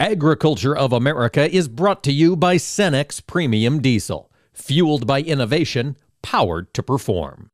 [0.00, 6.74] Agriculture of America is brought to you by Cenex Premium Diesel, fueled by innovation, powered
[6.74, 7.48] to perform.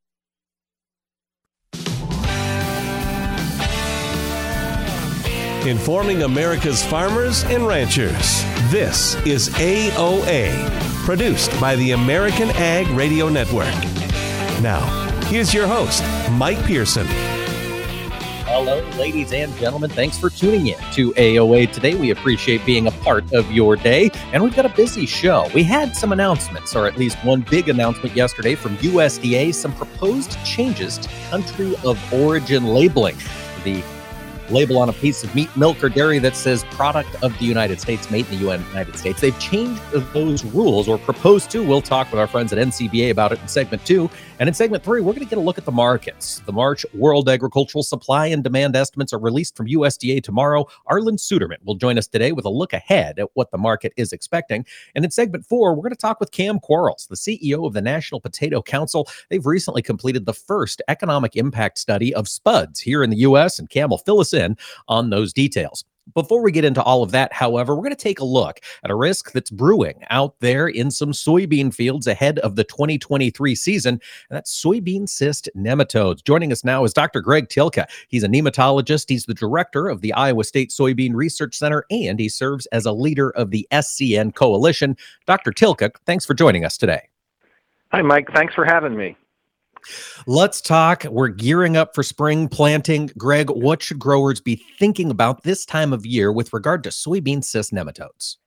[5.67, 8.43] Informing America's farmers and ranchers.
[8.71, 10.51] This is AOA,
[11.05, 13.67] produced by the American Ag Radio Network.
[14.63, 14.81] Now,
[15.25, 17.05] here's your host, Mike Pearson.
[18.53, 19.89] Hello, ladies and gentlemen.
[19.89, 21.95] Thanks for tuning in to AOA today.
[21.95, 25.49] We appreciate being a part of your day, and we've got a busy show.
[25.55, 30.37] We had some announcements, or at least one big announcement yesterday from USDA, some proposed
[30.43, 33.15] changes to country of origin labeling.
[33.63, 33.81] The
[34.51, 37.79] label on a piece of meat, milk, or dairy that says product of the United
[37.79, 39.21] States, made in the United States.
[39.21, 39.81] They've changed
[40.13, 41.63] those rules or proposed to.
[41.63, 44.09] We'll talk with our friends at NCBA about it in segment two.
[44.39, 46.41] And in segment three, we're going to get a look at the markets.
[46.45, 50.65] The March World Agricultural Supply and Demand estimates are released from USDA tomorrow.
[50.89, 54.11] Arlan Suderman will join us today with a look ahead at what the market is
[54.11, 54.65] expecting.
[54.95, 57.81] And in segment four, we're going to talk with Cam Quarles, the CEO of the
[57.83, 59.07] National Potato Council.
[59.29, 63.69] They've recently completed the first economic impact study of spuds here in the U.S., and
[63.69, 64.40] Cam will fill us in
[64.87, 65.85] on those details.
[66.15, 68.89] Before we get into all of that, however, we're going to take a look at
[68.89, 73.93] a risk that's brewing out there in some soybean fields ahead of the 2023 season,
[73.93, 76.23] and that's soybean cyst nematodes.
[76.23, 77.21] Joining us now is Dr.
[77.21, 77.85] Greg Tylka.
[78.07, 82.29] He's a nematologist, he's the director of the Iowa State Soybean Research Center, and he
[82.29, 84.97] serves as a leader of the SCN Coalition.
[85.27, 85.51] Dr.
[85.51, 87.09] Tylka, thanks for joining us today.
[87.91, 88.29] Hi, Mike.
[88.33, 89.15] Thanks for having me.
[90.27, 91.03] Let's talk.
[91.03, 93.09] We're gearing up for spring planting.
[93.17, 97.43] Greg, what should growers be thinking about this time of year with regard to soybean
[97.43, 98.37] cyst nematodes?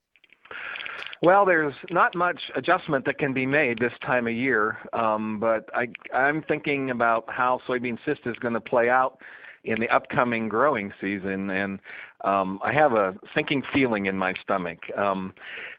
[1.23, 5.71] Well, there's not much adjustment that can be made this time of year, um, but
[5.75, 9.19] I, I'm thinking about how soybean cyst is going to play out
[9.65, 11.81] in the upcoming growing season, and
[12.25, 14.79] um, I have a sinking feeling in my stomach.
[14.97, 15.35] Um,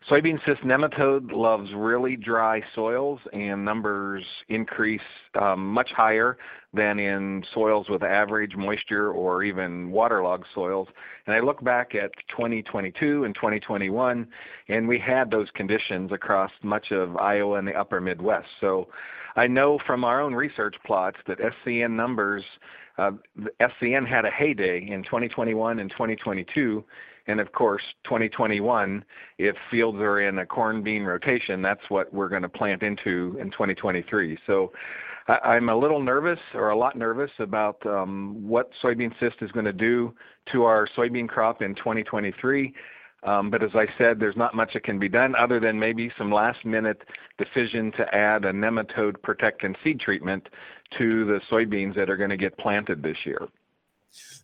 [0.10, 5.02] soybean cyst nematode loves really dry soils, and numbers increase
[5.42, 6.38] um, much higher
[6.72, 10.88] than in soils with average moisture or even waterlogged soils.
[11.26, 14.28] And I look back at 2022 and 2021,
[14.68, 18.48] and we had those conditions across much of Iowa and the upper Midwest.
[18.62, 18.88] So
[19.36, 22.44] I know from our own research plots that SCN numbers
[22.98, 26.84] SCN had a heyday in 2021 and 2022,
[27.28, 29.04] and of course 2021.
[29.38, 33.38] If fields are in a corn bean rotation, that's what we're going to plant into
[33.40, 34.38] in 2023.
[34.48, 34.72] So
[35.28, 39.52] I, am a little nervous, or a lot nervous, about um, what soybean cyst is
[39.52, 40.14] going to do
[40.52, 42.74] to our soybean crop in 2023.
[43.24, 46.12] Um, but as I said, there's not much that can be done other than maybe
[46.18, 47.02] some last minute
[47.38, 50.48] decision to add a nematode protectant seed treatment
[50.98, 53.48] to the soybeans that are going to get planted this year.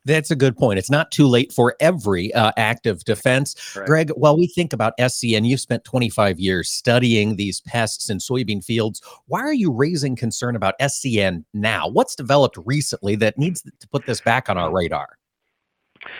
[0.04, 0.80] That's a good point.
[0.80, 3.56] It's not too late for every uh, active defense.
[3.86, 8.64] Greg, while we think about SCN, you've spent 25 years studying these pests in soybean
[8.64, 9.02] fields.
[9.28, 11.88] Why are you raising concern about SCN now?
[11.88, 15.18] What's developed recently that needs to put this back on our radar?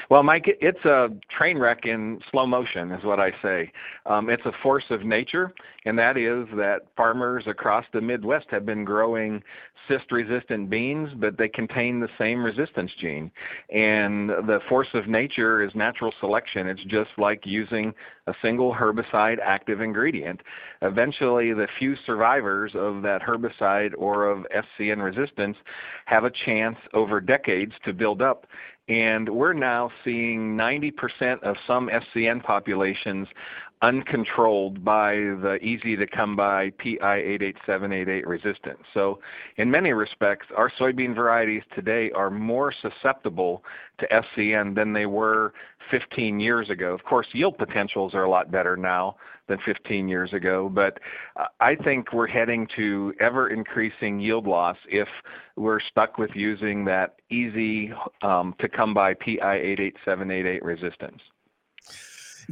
[0.10, 3.72] Well, Mike, it's a train wreck in slow motion, is what I say.
[4.06, 5.54] Um, it's a force of nature,
[5.86, 9.42] and that is that farmers across the Midwest have been growing
[9.88, 13.32] cyst resistant beans, but they contain the same resistance gene.
[13.74, 16.68] And the force of nature is natural selection.
[16.68, 17.96] It's just like using
[18.28, 20.42] a single herbicide active ingredient.
[20.84, 25.58] Eventually, the few survivors of that herbicide or of SCN resistance
[26.06, 28.46] have a chance over decades to build up
[28.88, 33.28] and we're now seeing 90% of some SCN populations
[33.82, 38.80] uncontrolled by the easy to come by PI88788 resistance.
[38.94, 39.20] So,
[39.58, 43.64] in many respects, our soybean varieties today are more susceptible
[44.00, 45.54] to SCN than they were
[45.90, 46.94] 15 years ago.
[46.94, 49.16] Of course, yield potentials are a lot better now
[49.48, 51.00] than 15 years ago, but
[51.60, 55.08] I think we're heading to ever increasing yield loss if
[55.56, 57.92] we're stuck with using that easy
[58.22, 61.22] um, to come by PI88788 resistance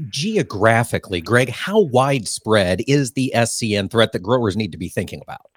[0.09, 5.50] geographically, Greg, how widespread is the SCN threat that growers need to be thinking about?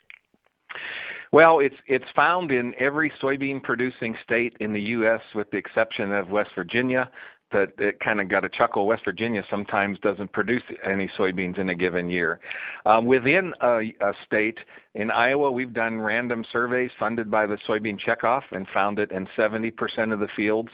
[1.32, 5.22] Well, it's it's found in every soybean producing state in the U.S.
[5.34, 7.10] with the exception of West Virginia.
[7.52, 8.86] That it kind of got a chuckle.
[8.86, 12.40] West Virginia sometimes doesn't produce any soybeans in a given year.
[12.86, 14.58] Um, within a, a state,
[14.94, 19.26] in Iowa, we've done random surveys funded by the Soybean Checkoff and found it in
[19.36, 20.70] 70% of the fields.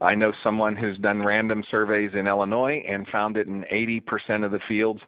[0.00, 4.52] I know someone who's done random surveys in Illinois and found it in 80% of
[4.52, 5.00] the fields.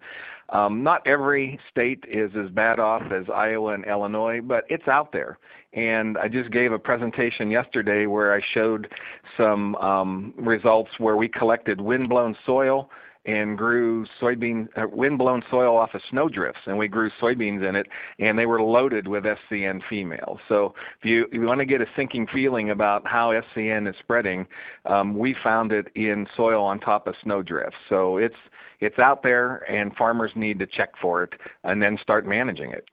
[0.50, 5.10] Um, not every state is as bad off as Iowa and Illinois, but it's out
[5.12, 5.38] there.
[5.72, 8.92] And I just gave a presentation yesterday where I showed
[9.38, 12.90] some um, results where we collected windblown soil
[13.24, 17.86] and grew soybean uh, windblown soil off of snowdrifts, and we grew soybeans in it,
[18.18, 20.38] and they were loaded with SCN females.
[20.48, 23.94] So if you, if you want to get a sinking feeling about how SCN is
[24.00, 24.46] spreading,
[24.86, 27.78] um, we found it in soil on top of snowdrifts.
[27.88, 28.36] So it's
[28.80, 32.88] it's out there, and farmers need to check for it and then start managing it.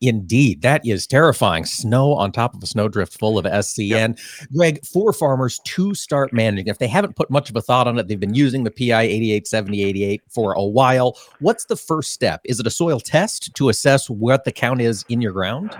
[0.00, 1.64] Indeed, that is terrifying.
[1.64, 4.18] Snow on top of a snowdrift full of SCN.
[4.40, 4.48] Yep.
[4.54, 7.98] Greg, for farmers to start managing, if they haven't put much of a thought on
[7.98, 11.18] it, they've been using the PI 887088 for a while.
[11.40, 12.40] What's the first step?
[12.44, 15.76] Is it a soil test to assess what the count is in your ground?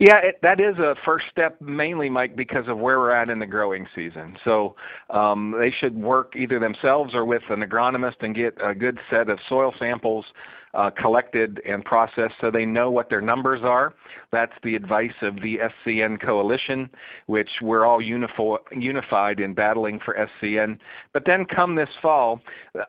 [0.00, 3.38] Yeah, it, that is a first step, mainly, Mike, because of where we're at in
[3.38, 4.38] the growing season.
[4.44, 4.74] So
[5.10, 9.28] um, they should work either themselves or with an agronomist and get a good set
[9.28, 10.24] of soil samples
[10.74, 13.94] uh, collected and processed so they know what their numbers are.
[14.32, 16.88] That's the advice of the SCN Coalition,
[17.26, 20.78] which we're all unified in battling for SCN.
[21.12, 22.40] But then come this fall,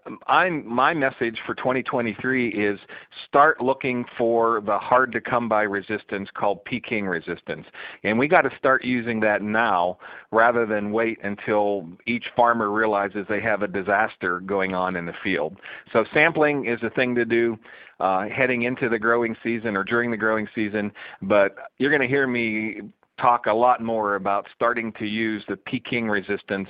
[0.06, 2.80] um, I'm, my message for 2023 is
[3.28, 7.66] start looking for the hard to come by resistance called Peking resistance.
[8.04, 9.98] And we got to start using that now
[10.32, 15.14] rather than wait until each farmer realizes they have a disaster going on in the
[15.24, 15.58] field.
[15.92, 17.58] So sampling is a thing to do
[18.00, 20.92] uh, heading into the growing season or during the growing season,
[21.22, 22.82] but you're going to hear me
[23.20, 26.70] talk a lot more about starting to use the Peking resistance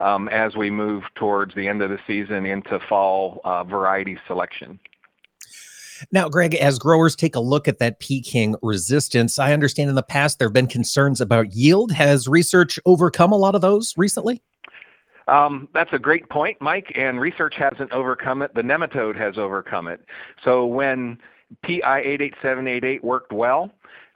[0.00, 4.80] um, as we move towards the end of the season into fall uh, variety selection.
[6.10, 10.02] Now, Greg, as growers take a look at that Peking resistance, I understand in the
[10.02, 11.92] past there have been concerns about yield.
[11.92, 14.42] Has research overcome a lot of those recently?
[15.30, 18.52] Um, that's a great point, Mike, and research hasn't overcome it.
[18.54, 20.04] The nematode has overcome it.
[20.44, 21.18] So when
[21.62, 23.70] PI 88788 worked well,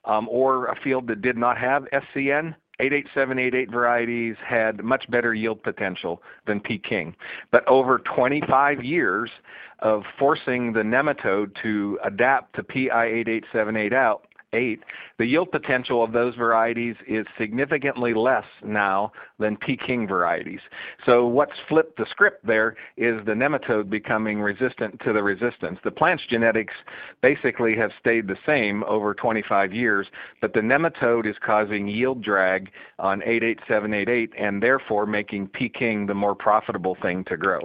[0.04, 5.62] um, or a field that did not have SCN, 88788 varieties had much better yield
[5.62, 7.14] potential than Peking.
[7.52, 9.30] But over 25 years
[9.78, 14.82] of forcing the nematode to adapt to PI 8878 out, eight,
[15.18, 20.60] the yield potential of those varieties is significantly less now than Peking varieties.
[21.04, 25.78] So what's flipped the script there is the nematode becoming resistant to the resistance.
[25.84, 26.74] The plant's genetics
[27.20, 30.06] basically have stayed the same over 25 years,
[30.40, 36.34] but the nematode is causing yield drag on 88788 and therefore making Peking the more
[36.34, 37.60] profitable thing to grow.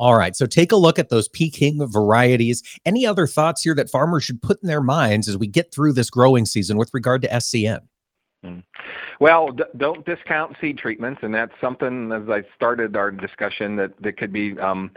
[0.00, 0.34] All right.
[0.34, 2.62] So take a look at those Peking varieties.
[2.86, 5.92] Any other thoughts here that farmers should put in their minds as we get through
[5.92, 7.80] this growing season with regard to SCN?
[8.44, 8.62] Mm.
[9.20, 13.92] Well, d- don't discount seed treatments, and that's something as I started our discussion that,
[14.00, 14.90] that could be um,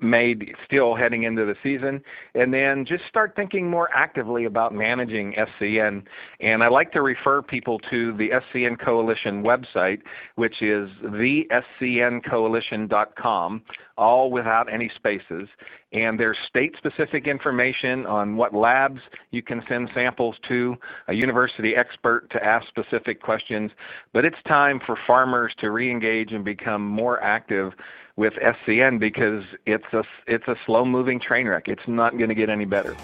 [0.00, 2.02] made still heading into the season.
[2.34, 6.02] And then just start thinking more actively about managing SCN.
[6.40, 10.00] And I like to refer people to the SCN Coalition website,
[10.34, 13.62] which is thescncoalition.com,
[13.96, 15.48] all without any spaces
[15.92, 19.00] and there's state-specific information on what labs
[19.30, 20.76] you can send samples to,
[21.08, 23.72] a university expert to ask specific questions.
[24.12, 27.72] But it's time for farmers to re-engage and become more active
[28.16, 31.68] with SCN because it's a it's a slow-moving train wreck.
[31.68, 32.94] It's not going to get any better.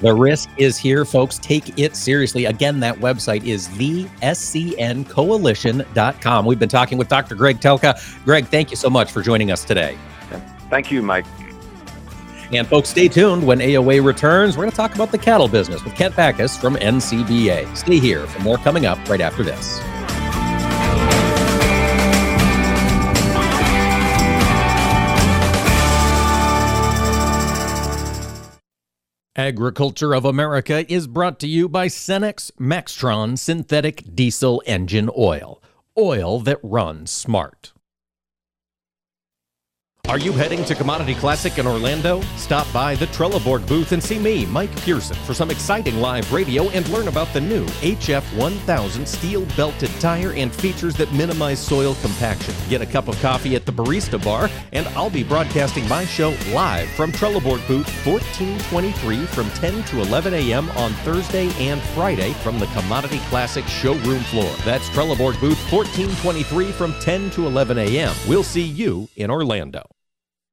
[0.00, 1.38] The risk is here, folks.
[1.38, 2.46] Take it seriously.
[2.46, 6.46] Again, that website is thescncoalition.com.
[6.46, 7.36] We've been talking with Dr.
[7.36, 8.24] Greg Tylka.
[8.24, 9.96] Greg, thank you so much for joining us today.
[10.68, 11.24] Thank you, Mike.
[12.56, 13.44] And folks, stay tuned.
[13.44, 16.76] When AOA returns, we're going to talk about the cattle business with Kent Bacus from
[16.76, 17.76] NCBA.
[17.76, 19.80] Stay here for more coming up right after this.
[29.36, 35.60] Agriculture of America is brought to you by Cenex Maxtron Synthetic Diesel Engine Oil.
[35.98, 37.73] Oil that runs smart.
[40.10, 42.20] Are you heading to Commodity Classic in Orlando?
[42.36, 46.68] Stop by the Trelleborg booth and see me, Mike Pearson, for some exciting live radio
[46.70, 51.96] and learn about the new HF 1000 steel belted tire and features that minimize soil
[52.02, 52.54] compaction.
[52.68, 56.36] Get a cup of coffee at the Barista Bar, and I'll be broadcasting my show
[56.52, 60.68] live from Trelleborg booth 1423 from 10 to 11 a.m.
[60.72, 64.54] on Thursday and Friday from the Commodity Classic showroom floor.
[64.66, 68.14] That's Trelleborg booth 1423 from 10 to 11 a.m.
[68.28, 69.93] We'll see you in Orlando.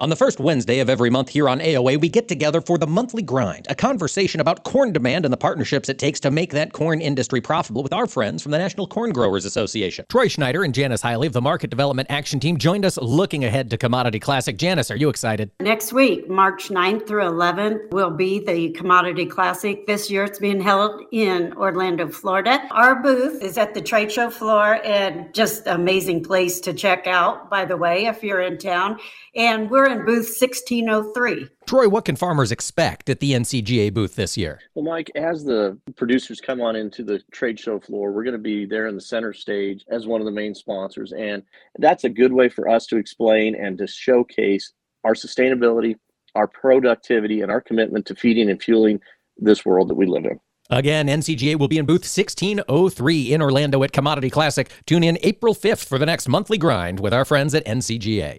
[0.00, 2.86] On the first Wednesday of every month here on AOA, we get together for the
[2.86, 6.72] monthly grind, a conversation about corn demand and the partnerships it takes to make that
[6.72, 10.06] corn industry profitable with our friends from the National Corn Growers Association.
[10.08, 13.70] Troy Schneider and Janice Hiley of the Market Development Action Team joined us looking ahead
[13.70, 14.56] to Commodity Classic.
[14.56, 15.50] Janice, are you excited?
[15.58, 19.84] Next week, March 9th through 11th, will be the Commodity Classic.
[19.88, 22.68] This year it's being held in Orlando, Florida.
[22.70, 27.50] Our booth is at the trade show floor and just amazing place to check out,
[27.50, 29.00] by the way, if you're in town
[29.34, 31.48] and we're in booth 1603.
[31.66, 34.60] Troy, what can farmers expect at the NCGA booth this year?
[34.74, 38.38] Well, Mike, as the producers come on into the trade show floor, we're going to
[38.38, 41.12] be there in the center stage as one of the main sponsors.
[41.12, 41.42] And
[41.78, 44.72] that's a good way for us to explain and to showcase
[45.04, 45.96] our sustainability,
[46.34, 49.00] our productivity, and our commitment to feeding and fueling
[49.36, 50.38] this world that we live in.
[50.70, 54.70] Again, NCGA will be in booth 1603 in Orlando at Commodity Classic.
[54.86, 58.38] Tune in April 5th for the next monthly grind with our friends at NCGA.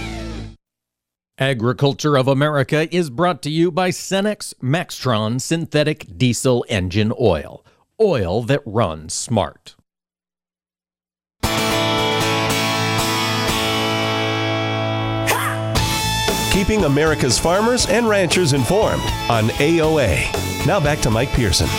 [1.41, 7.65] Agriculture of America is brought to you by Cenex Maxtron Synthetic Diesel Engine Oil.
[7.99, 9.73] Oil that runs smart.
[16.53, 20.67] Keeping America's farmers and ranchers informed on AOA.
[20.67, 21.69] Now back to Mike Pearson.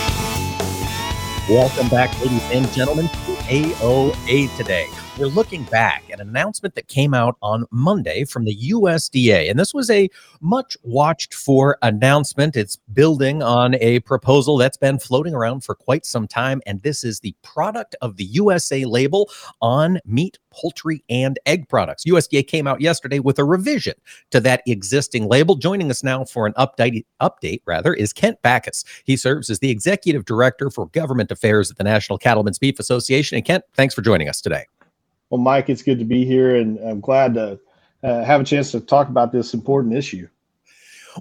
[1.49, 4.89] Welcome back, ladies and gentlemen, to AOA today
[5.19, 9.47] we're looking back at an announcement that came out on Monday from the USDA.
[9.47, 10.09] And this was a
[10.41, 12.55] much watched for announcement.
[12.55, 16.61] It's building on a proposal that's been floating around for quite some time.
[16.65, 19.29] And this is the product of the USA label
[19.61, 22.05] on meat, poultry, and egg products.
[22.05, 23.93] USDA came out yesterday with a revision
[24.31, 25.55] to that existing label.
[25.55, 28.83] Joining us now for an update, update rather, is Kent Bacus.
[29.03, 33.35] He serves as the executive director for government affairs at the National Cattlemen's Beef Association.
[33.35, 34.65] And Kent, thanks for joining us today.
[35.33, 37.59] Well, Mike, it's good to be here, and I'm glad to
[38.03, 40.27] uh, have a chance to talk about this important issue.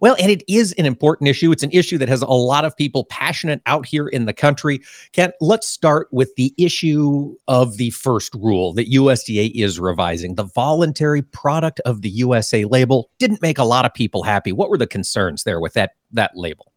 [0.03, 1.51] Well, and it is an important issue.
[1.51, 4.83] It's an issue that has a lot of people passionate out here in the country.
[5.13, 10.35] Kent, let's start with the issue of the first rule that USDA is revising.
[10.35, 14.53] The voluntary product of the USA label didn't make a lot of people happy.
[14.53, 16.71] What were the concerns there with that that label?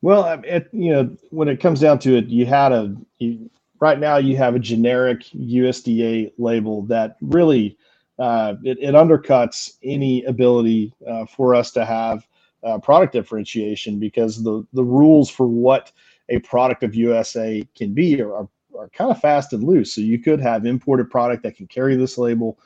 [0.00, 3.48] Well, it, you know, when it comes down to it, you had a you,
[3.82, 7.76] right now you have a generic USDA label that really
[8.20, 12.24] uh, it, it, undercuts any ability uh, for us to have
[12.62, 15.90] uh, product differentiation because the the rules for what
[16.28, 18.48] a product of USA can be are, are,
[18.78, 19.92] are kind of fast and loose.
[19.92, 22.60] So you could have imported product that can carry this label.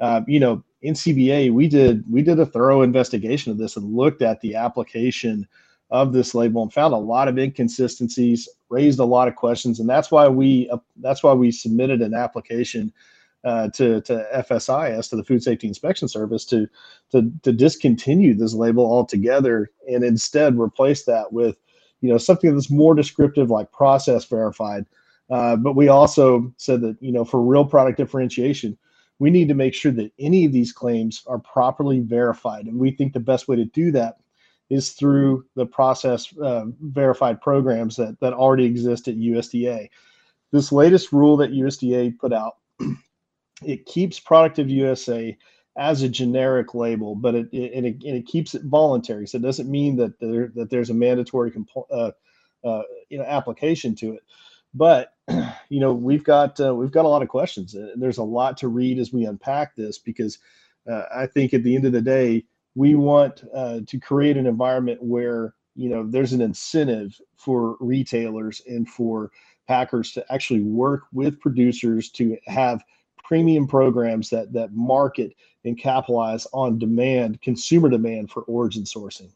[0.00, 4.22] Uh, you know, NCBA we did we did a thorough investigation of this and looked
[4.22, 5.46] at the application
[5.92, 9.88] of this label and found a lot of inconsistencies, raised a lot of questions, and
[9.88, 12.90] that's why we uh, that's why we submitted an application
[13.44, 16.66] uh, to to FSIS to the Food Safety Inspection Service to
[17.10, 21.56] to to discontinue this label altogether and instead replace that with
[22.00, 24.86] you know something that's more descriptive like process verified.
[25.28, 28.78] Uh, but we also said that you know for real product differentiation,
[29.18, 32.90] we need to make sure that any of these claims are properly verified, and we
[32.90, 34.16] think the best way to do that
[34.72, 39.90] is through the process uh, verified programs that, that already exist at USDA.
[40.50, 42.56] This latest rule that USDA put out,
[43.62, 45.36] it keeps product of USA
[45.76, 49.26] as a generic label, but it, it, and it, and it keeps it voluntary.
[49.26, 51.52] So it doesn't mean that there, that there's a mandatory
[51.90, 52.12] uh,
[52.64, 54.22] uh, you know application to it.
[54.72, 55.12] But
[55.68, 57.74] you know we've got uh, we've got a lot of questions.
[57.74, 60.38] and There's a lot to read as we unpack this because
[60.90, 64.46] uh, I think at the end of the day, we want uh, to create an
[64.46, 69.30] environment where you know there's an incentive for retailers and for
[69.66, 72.82] packers to actually work with producers to have
[73.24, 79.30] premium programs that that market and capitalize on demand, consumer demand for origin sourcing.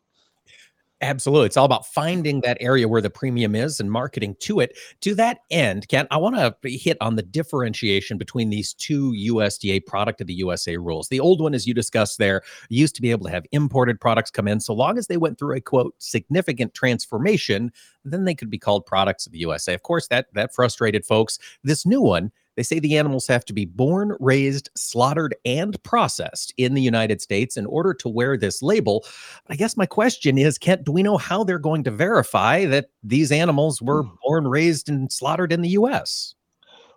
[1.02, 1.46] Absolutely.
[1.46, 4.78] It's all about finding that area where the premium is and marketing to it.
[5.02, 9.84] To that end, Kent, I want to hit on the differentiation between these two USDA
[9.84, 11.08] product of the USA rules.
[11.08, 14.30] The old one, as you discussed there, used to be able to have imported products
[14.30, 17.72] come in so long as they went through a quote significant transformation,
[18.06, 19.74] then they could be called products of the USA.
[19.74, 21.38] Of course, that that frustrated folks.
[21.62, 26.52] This new one they say the animals have to be born, raised, slaughtered, and processed
[26.56, 29.04] in the United States in order to wear this label.
[29.48, 32.86] I guess my question is, Kent, do we know how they're going to verify that
[33.02, 34.14] these animals were hmm.
[34.24, 36.34] born, raised, and slaughtered in the U.S.?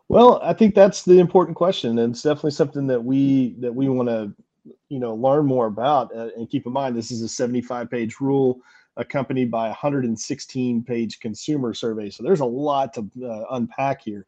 [0.07, 3.89] Well, I think that's the important question, and it's definitely something that we that we
[3.89, 4.33] want to,
[4.89, 6.15] you know, learn more about.
[6.15, 8.59] Uh, and keep in mind, this is a 75-page rule
[8.97, 14.25] accompanied by a 116-page consumer survey, so there's a lot to uh, unpack here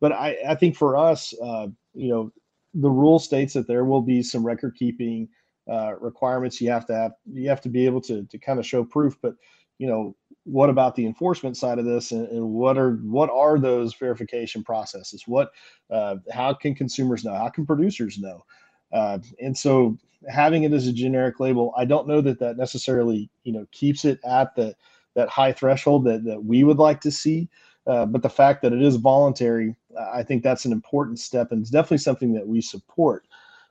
[0.00, 2.32] but I, I think for us, uh, you know,
[2.74, 5.28] the rule states that there will be some record keeping
[5.70, 6.60] uh, requirements.
[6.60, 9.16] You have to have you have to be able to to kind of show proof.
[9.22, 9.34] But
[9.78, 13.58] you know, what about the enforcement side of this, and, and what are what are
[13.58, 15.24] those verification processes?
[15.26, 15.50] What
[15.90, 17.34] uh, how can consumers know?
[17.34, 18.44] How can producers know?
[18.92, 19.96] Uh, and so
[20.28, 24.04] having it as a generic label, I don't know that that necessarily you know keeps
[24.04, 24.74] it at the
[25.14, 27.48] that high threshold that that we would like to see.
[27.86, 31.60] Uh, but the fact that it is voluntary, I think that's an important step, and
[31.60, 33.26] it's definitely something that we support.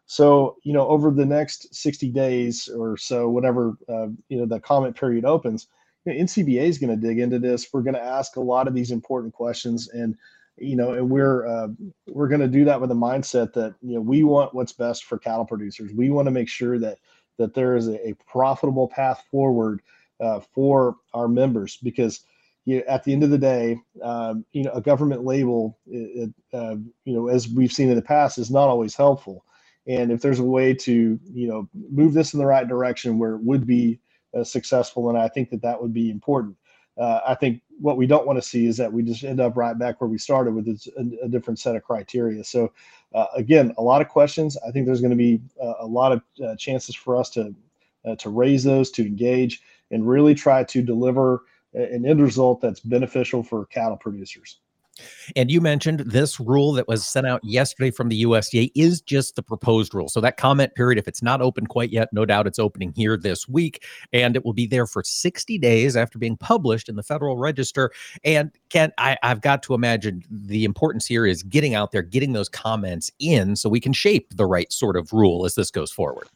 [0.06, 4.60] So, you know, over the next 60 days or so, whatever uh, you know the
[4.60, 5.68] comment period opens,
[6.06, 7.68] you know, NCBA is going to dig into this.
[7.72, 10.16] We're going to ask a lot of these important questions, and
[10.58, 11.70] you know, and we're uh,
[12.08, 15.06] we're going to do that with a mindset that you know we want what's best
[15.06, 15.92] for cattle producers.
[15.94, 17.00] We want to make sure that
[17.38, 19.82] that there is a, a profitable path forward
[20.20, 22.22] uh, for our members because
[22.66, 26.76] you, at the end of the day, um, you know, a government label, it, uh,
[27.04, 29.46] you know, as we've seen in the past, is not always helpful.
[29.86, 33.36] And if there's a way to, you know, move this in the right direction where
[33.36, 34.00] it would be
[34.38, 36.56] uh, successful, and I think that that would be important.
[36.98, 39.58] Uh, I think what we don't want to see is that we just end up
[39.58, 42.44] right back where we started with a, a different set of criteria.
[42.44, 42.72] So,
[43.14, 44.58] uh, again, a lot of questions.
[44.66, 47.54] I think there's going to be uh, a lot of uh, chances for us to
[48.18, 53.44] to raise those, to engage, and really try to deliver an end result that's beneficial
[53.44, 54.60] for cattle producers.
[55.36, 59.36] And you mentioned this rule that was sent out yesterday from the USDA is just
[59.36, 60.08] the proposed rule.
[60.08, 63.18] So that comment period, if it's not open quite yet, no doubt it's opening here
[63.18, 67.04] this week, and it will be there for 60 days after being published in the
[67.04, 67.92] Federal Register.
[68.24, 72.34] And Ken, I, I've got to imagine the importance here is getting out there, getting
[72.34, 75.92] those comments in, so we can shape the right sort of rule as this goes
[75.92, 76.28] forward.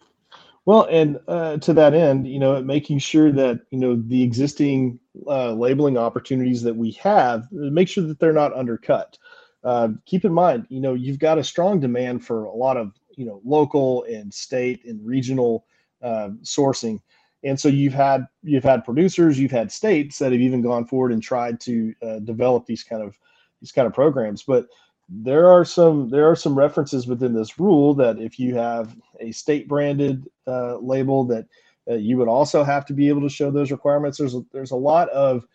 [0.67, 4.99] Well, and uh, to that end, you know, making sure that you know the existing
[5.25, 9.17] uh, labeling opportunities that we have, make sure that they're not undercut.
[9.63, 12.91] Uh, keep in mind, you know, you've got a strong demand for a lot of
[13.15, 15.65] you know local and state and regional
[16.03, 16.99] uh, sourcing,
[17.45, 21.13] and so you've had you've had producers, you've had states that have even gone forward
[21.13, 23.17] and tried to uh, develop these kind of
[23.62, 24.67] these kind of programs, but
[25.10, 29.32] there are some there are some references within this rule that if you have a
[29.32, 31.46] state branded uh, label that
[31.89, 34.17] uh, you would also have to be able to show those requirements.
[34.17, 35.46] There's a, there's a lot of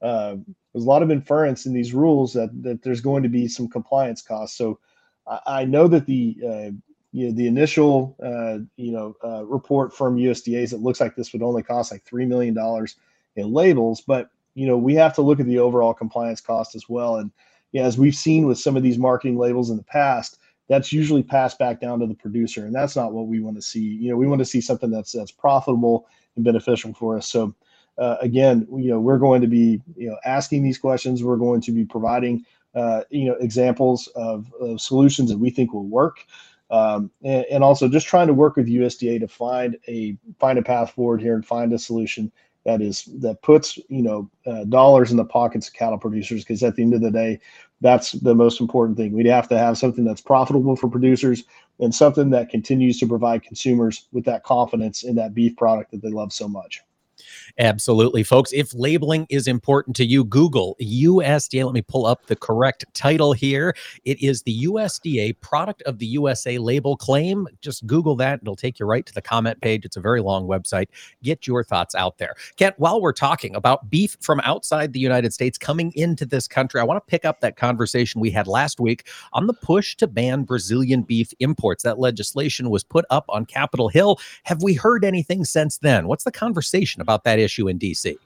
[0.00, 0.36] uh,
[0.72, 3.68] there's a lot of inference in these rules that that there's going to be some
[3.68, 4.56] compliance costs.
[4.56, 4.78] So
[5.26, 6.70] i, I know that the uh,
[7.12, 11.32] you know the initial uh, you know uh, report from usda's it looks like this
[11.32, 12.96] would only cost like three million dollars
[13.36, 16.88] in labels but you know we have to look at the overall compliance cost as
[16.88, 17.16] well.
[17.16, 17.30] And
[17.72, 21.22] yeah, as we've seen with some of these marketing labels in the past, that's usually
[21.22, 23.82] passed back down to the producer, and that's not what we want to see.
[23.82, 26.06] You know, we want to see something that's that's profitable
[26.36, 27.28] and beneficial for us.
[27.28, 27.54] So,
[27.98, 31.24] uh, again, you know, we're going to be you know asking these questions.
[31.24, 35.72] We're going to be providing uh, you know examples of, of solutions that we think
[35.72, 36.24] will work.
[36.70, 40.62] Um, and, and, also just trying to work with USDA to find a find a
[40.62, 42.32] path forward here and find a solution
[42.64, 46.62] that is that puts you know uh, dollars in the pockets of cattle producers because
[46.62, 47.38] at the end of the day
[47.80, 49.12] that's the most important thing.
[49.12, 51.42] We'd have to have something that's profitable for producers
[51.80, 56.00] and something that continues to provide consumers with that confidence in that beef product that
[56.00, 56.80] they love so much
[57.58, 58.52] Absolutely, folks.
[58.52, 61.64] If labeling is important to you, Google USDA.
[61.64, 63.74] Let me pull up the correct title here.
[64.04, 67.46] It is the USDA Product of the USA label claim.
[67.60, 68.40] Just Google that.
[68.40, 69.84] It'll take you right to the comment page.
[69.84, 70.86] It's a very long website.
[71.22, 72.34] Get your thoughts out there.
[72.56, 76.80] Kent, while we're talking about beef from outside the United States coming into this country,
[76.80, 80.06] I want to pick up that conversation we had last week on the push to
[80.06, 81.82] ban Brazilian beef imports.
[81.82, 84.18] That legislation was put up on Capitol Hill.
[84.44, 86.06] Have we heard anything since then?
[86.06, 88.16] What's the conversation about that issue in DC?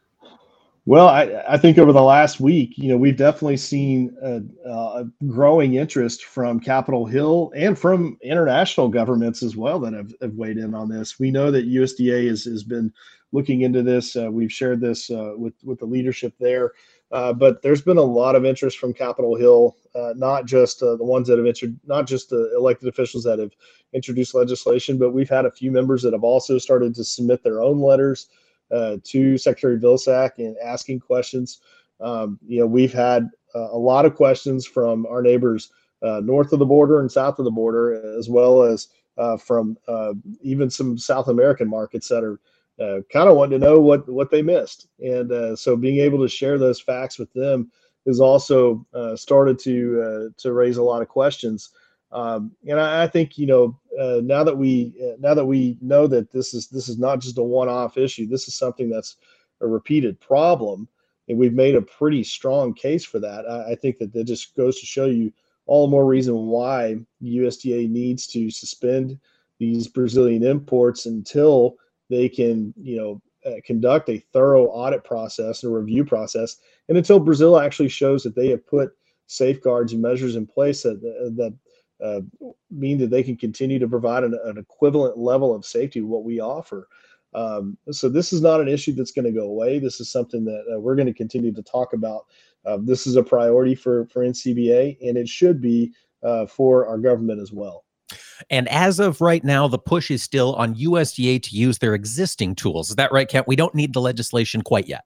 [0.89, 5.05] Well, I, I think over the last week, you know, we've definitely seen a, a,
[5.27, 10.59] growing interest from Capitol Hill and from international governments as well that have, have weighed
[10.59, 11.19] in on this.
[11.19, 12.93] We know that USDA has, has been
[13.33, 14.15] looking into this.
[14.15, 16.71] Uh, we've shared this uh, with with the leadership there,
[17.11, 20.95] uh, but there's been a lot of interest from Capitol Hill, uh, not just uh,
[20.95, 23.51] the ones that have entered, not just the elected officials that have
[23.93, 27.61] introduced legislation, but we've had a few members that have also started to submit their
[27.61, 28.29] own letters
[28.71, 31.61] uh, to Secretary Vilsack and asking questions.
[32.01, 35.71] Um, you know, we've had uh, a lot of questions from our neighbors
[36.03, 39.79] uh, north of the border and south of the border, as well as uh, from
[39.89, 42.39] uh, even some South American markets that are
[43.11, 44.89] kind of wanting to know what what they missed.
[45.01, 47.71] And so, being able to share those facts with them
[48.07, 51.71] has also started to to raise a lot of questions.
[52.17, 55.77] Um, and I, I, think you know uh, now that we uh, now that we
[55.83, 58.27] know that this is this is not just a one-off issue.
[58.27, 59.17] This is something that's
[59.61, 60.89] a repeated problem,
[61.29, 63.45] and we've made a pretty strong case for that.
[63.47, 65.31] I, I think that that just goes to show you
[65.67, 69.19] all the more reason why USDA needs to suspend
[69.59, 71.77] these Brazilian imports until
[72.09, 76.57] they can you know uh, conduct a thorough audit process and review process,
[76.89, 81.03] and until Brazil actually shows that they have put safeguards and measures in place that
[81.37, 81.55] that
[82.05, 82.21] uh,
[82.71, 86.41] mean that they can continue to provide an, an equivalent level of safety what we
[86.41, 86.89] offer.
[87.35, 89.79] Um, so this is not an issue that's going to go away.
[89.79, 92.27] This is something that uh, we're going to continue to talk about.
[92.65, 96.99] Uh, this is a priority for for NCBA, and it should be uh, for our
[96.99, 97.85] government as well.
[98.51, 102.55] And as of right now, the push is still on USDA to use their existing
[102.55, 102.91] tools.
[102.91, 103.49] Is that right, Kent?
[103.49, 105.05] We don't need the legislation quite yet.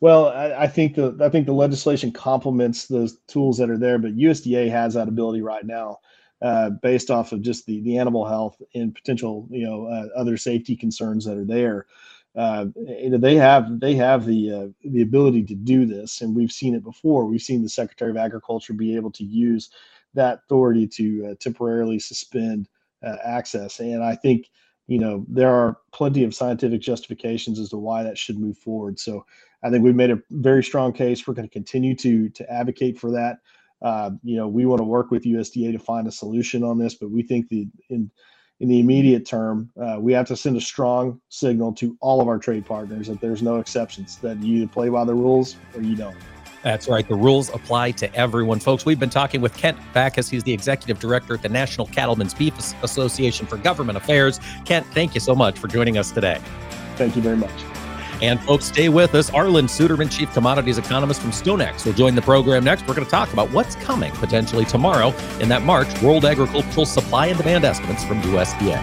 [0.00, 3.98] Well, I, I, think the I think the legislation complements those tools that are there,
[3.98, 5.98] but USDA has that ability right now,
[6.42, 10.36] uh, based off of just the the animal health and potential you know uh, other
[10.36, 11.86] safety concerns that are there.
[12.36, 16.74] Uh, they have they have the uh, the ability to do this, and we've seen
[16.74, 17.26] it before.
[17.26, 19.70] We've seen the Secretary of Agriculture be able to use
[20.14, 22.68] that authority to uh, temporarily suspend
[23.04, 24.50] uh, access, and I think
[24.88, 28.98] you know there are plenty of scientific justifications as to why that should move forward.
[28.98, 29.24] So
[29.64, 31.26] I think we've made a very strong case.
[31.26, 33.38] We're going to continue to to advocate for that.
[33.82, 36.94] Uh, you know, we want to work with USDA to find a solution on this,
[36.94, 38.10] but we think the in
[38.60, 42.28] in the immediate term, uh, we have to send a strong signal to all of
[42.28, 44.16] our trade partners that there's no exceptions.
[44.18, 46.16] That you either play by the rules or you don't.
[46.62, 47.06] That's right.
[47.06, 48.86] The rules apply to everyone, folks.
[48.86, 50.30] We've been talking with Kent Bacus.
[50.30, 54.40] He's the executive director at the National Cattlemen's Beef Association for Government Affairs.
[54.64, 56.40] Kent, thank you so much for joining us today.
[56.96, 57.83] Thank you very much.
[58.24, 59.28] And folks, stay with us.
[59.30, 62.88] Arlan Suderman, Chief Commodities Economist from StoneX, will join the program next.
[62.88, 67.26] We're going to talk about what's coming potentially tomorrow in that March World Agricultural Supply
[67.26, 68.78] and Demand estimates from USDA.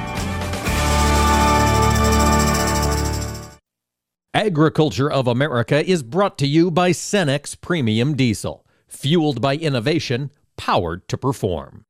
[4.36, 11.08] Agriculture of America is brought to you by Cenex Premium Diesel, fueled by innovation, powered
[11.08, 11.86] to perform.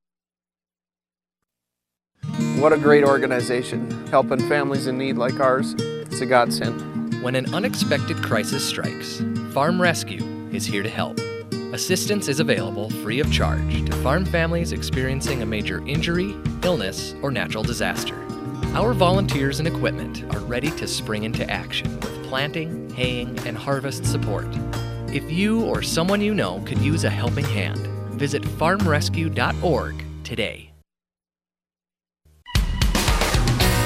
[2.59, 5.75] What a great organization, helping families in need like ours.
[5.77, 7.00] It's a godsend.
[7.21, 9.21] When an unexpected crisis strikes,
[9.53, 11.19] Farm Rescue is here to help.
[11.71, 17.29] Assistance is available free of charge to farm families experiencing a major injury, illness, or
[17.29, 18.15] natural disaster.
[18.73, 24.03] Our volunteers and equipment are ready to spring into action with planting, haying, and harvest
[24.03, 24.47] support.
[25.13, 27.85] If you or someone you know could use a helping hand,
[28.17, 30.70] visit farmrescue.org today.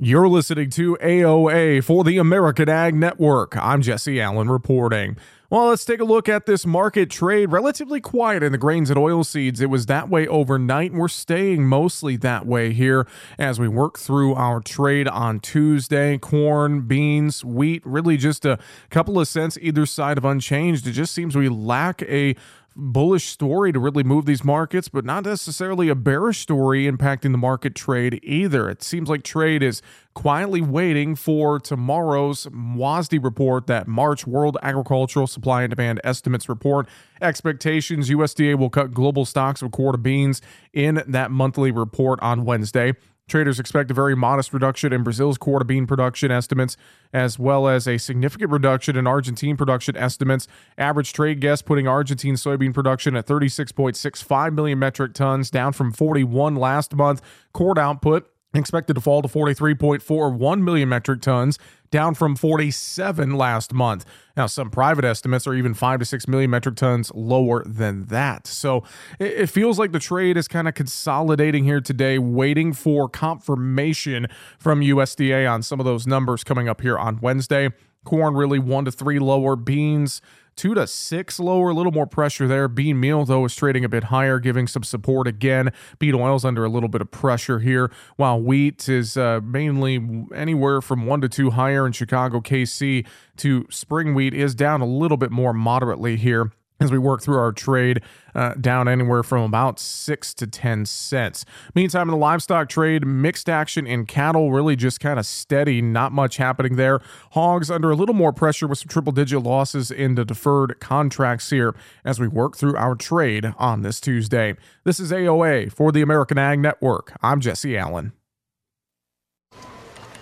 [0.00, 3.56] You're listening to AOA for the American Ag Network.
[3.56, 5.16] I'm Jesse Allen reporting.
[5.50, 7.52] Well, let's take a look at this market trade.
[7.52, 9.60] Relatively quiet in the grains and oilseeds.
[9.60, 13.06] It was that way overnight, and we're staying mostly that way here
[13.38, 16.18] as we work through our trade on Tuesday.
[16.18, 18.58] Corn, beans, wheat, really just a
[18.90, 20.88] couple of cents either side of unchanged.
[20.88, 22.34] It just seems we lack a
[22.76, 27.38] bullish story to really move these markets, but not necessarily a bearish story impacting the
[27.38, 28.68] market trade either.
[28.68, 29.82] It seems like trade is
[30.14, 36.88] quietly waiting for tomorrow's WASDE report, that March World Agricultural Supply and Demand Estimates report.
[37.20, 42.94] Expectations USDA will cut global stocks of corn beans in that monthly report on Wednesday.
[43.26, 46.76] Traders expect a very modest reduction in Brazil's quarter bean production estimates,
[47.12, 50.46] as well as a significant reduction in Argentine production estimates.
[50.76, 56.56] Average trade guess putting Argentine soybean production at 36.65 million metric tons, down from 41
[56.56, 57.22] last month.
[57.54, 61.58] Corn output expected to fall to 43.41 million metric tons,
[61.90, 64.04] down from 47 last month.
[64.36, 68.46] Now, some private estimates are even 5 to 6 million metric tons lower than that.
[68.46, 68.82] So
[69.18, 74.26] it feels like the trade is kind of consolidating here today, waiting for confirmation
[74.58, 77.70] from USDA on some of those numbers coming up here on Wednesday.
[78.04, 80.20] Corn really 1 to 3 lower, beans
[80.56, 82.68] two to six lower, a little more pressure there.
[82.68, 85.72] Bean meal, though, is trading a bit higher, giving some support again.
[85.98, 90.80] Bean oil's under a little bit of pressure here, while wheat is uh, mainly anywhere
[90.80, 95.16] from one to two higher in Chicago, KC, to spring wheat is down a little
[95.16, 98.02] bit more moderately here as we work through our trade
[98.34, 101.44] uh, down anywhere from about 6 to 10 cents.
[101.74, 106.12] Meantime, in the livestock trade, mixed action in cattle, really just kind of steady, not
[106.12, 107.00] much happening there.
[107.32, 111.50] Hogs under a little more pressure with some triple digit losses in the deferred contracts
[111.50, 114.56] here as we work through our trade on this Tuesday.
[114.82, 117.16] This is AOA for the American Ag Network.
[117.22, 118.12] I'm Jesse Allen.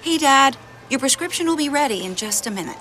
[0.03, 0.57] Hey, Dad,
[0.91, 2.77] your prescription will be ready in just a minute.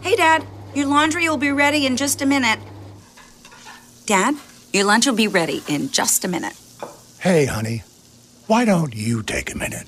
[0.00, 2.58] Hey, Dad, your laundry will be ready in just a minute.
[4.06, 4.34] Dad,
[4.72, 6.54] your lunch will be ready in just a minute.
[7.20, 7.82] Hey, honey,
[8.46, 9.86] why don't you take a minute?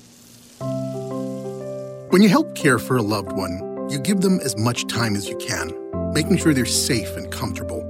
[2.09, 5.27] When you help care for a loved one, you give them as much time as
[5.27, 5.73] you can,
[6.13, 7.81] making sure they're safe and comfortable.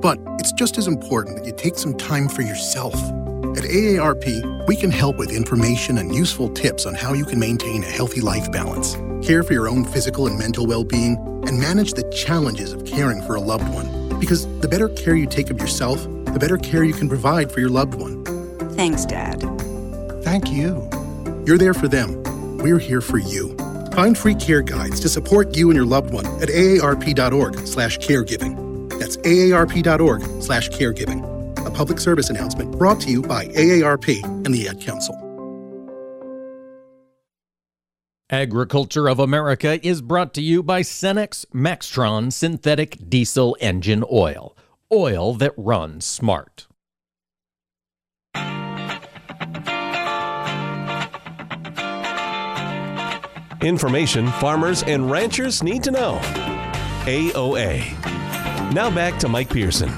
[0.00, 2.94] But it's just as important that you take some time for yourself.
[2.94, 7.82] At AARP, we can help with information and useful tips on how you can maintain
[7.82, 11.92] a healthy life balance, care for your own physical and mental well being, and manage
[11.92, 14.18] the challenges of caring for a loved one.
[14.18, 17.60] Because the better care you take of yourself, the better care you can provide for
[17.60, 18.24] your loved one.
[18.74, 19.40] Thanks, Dad.
[20.22, 20.88] Thank you.
[21.46, 22.22] You're there for them.
[22.58, 23.56] We're here for you.
[23.92, 28.88] Find free care guides to support you and your loved one at aarp.org slash caregiving.
[28.98, 31.66] That's aarp.org slash caregiving.
[31.66, 35.21] A public service announcement brought to you by AARP and the Ad Council.
[38.32, 44.56] Agriculture of America is brought to you by Cenex Maxtron Synthetic Diesel Engine Oil.
[44.90, 46.66] Oil that runs smart.
[53.62, 56.18] Information farmers and ranchers need to know.
[57.04, 57.82] AOA.
[58.72, 59.92] Now back to Mike Pearson.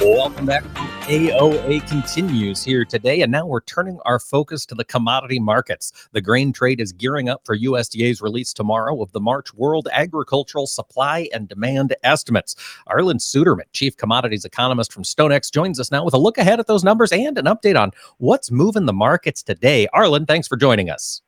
[0.00, 0.64] Welcome back.
[1.02, 5.92] AOA continues here today, and now we're turning our focus to the commodity markets.
[6.12, 10.66] The grain trade is gearing up for USDA's release tomorrow of the March World Agricultural
[10.66, 12.54] Supply and Demand Estimates.
[12.88, 16.66] Arlan Suderman, Chief Commodities Economist from StoneX, joins us now with a look ahead at
[16.66, 19.88] those numbers and an update on what's moving the markets today.
[19.94, 21.22] Arlan, thanks for joining us.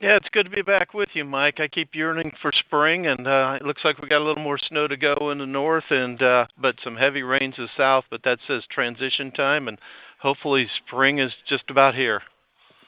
[0.00, 1.60] Yeah, it's good to be back with you, Mike.
[1.60, 4.58] I keep yearning for spring, and uh, it looks like we got a little more
[4.58, 8.04] snow to go in the north, and uh, but some heavy rains in the south.
[8.10, 9.78] But that says transition time, and
[10.20, 12.22] hopefully spring is just about here.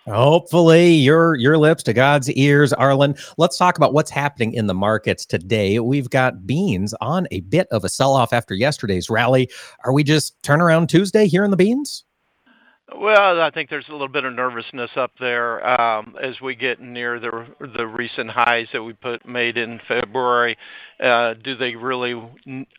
[0.07, 3.19] Hopefully, your your lips to God's ears, Arlan.
[3.39, 5.81] Let's talk about what's happening in the markets today.
[5.81, 9.51] We've got beans on a bit of a sell-off after yesterday's rally.
[9.85, 12.05] Are we just turnaround Tuesday here in the beans?
[12.95, 16.81] Well, I think there's a little bit of nervousness up there um, as we get
[16.81, 17.45] near the
[17.77, 20.57] the recent highs that we put made in February.
[20.99, 22.15] Uh, do they really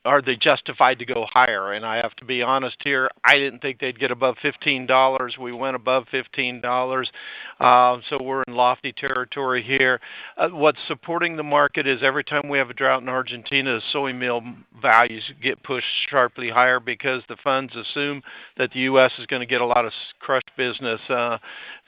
[0.03, 1.73] are they justified to go higher?
[1.73, 5.37] And I have to be honest here, I didn't think they'd get above fifteen dollars.
[5.39, 7.11] We went above fifteen dollars,
[7.59, 9.99] uh, so we're in lofty territory here.
[10.35, 13.81] Uh, what's supporting the market is every time we have a drought in Argentina, the
[13.91, 14.41] soy meal
[14.81, 18.23] values get pushed sharply higher because the funds assume
[18.57, 19.11] that the U.S.
[19.19, 21.37] is going to get a lot of crush business uh,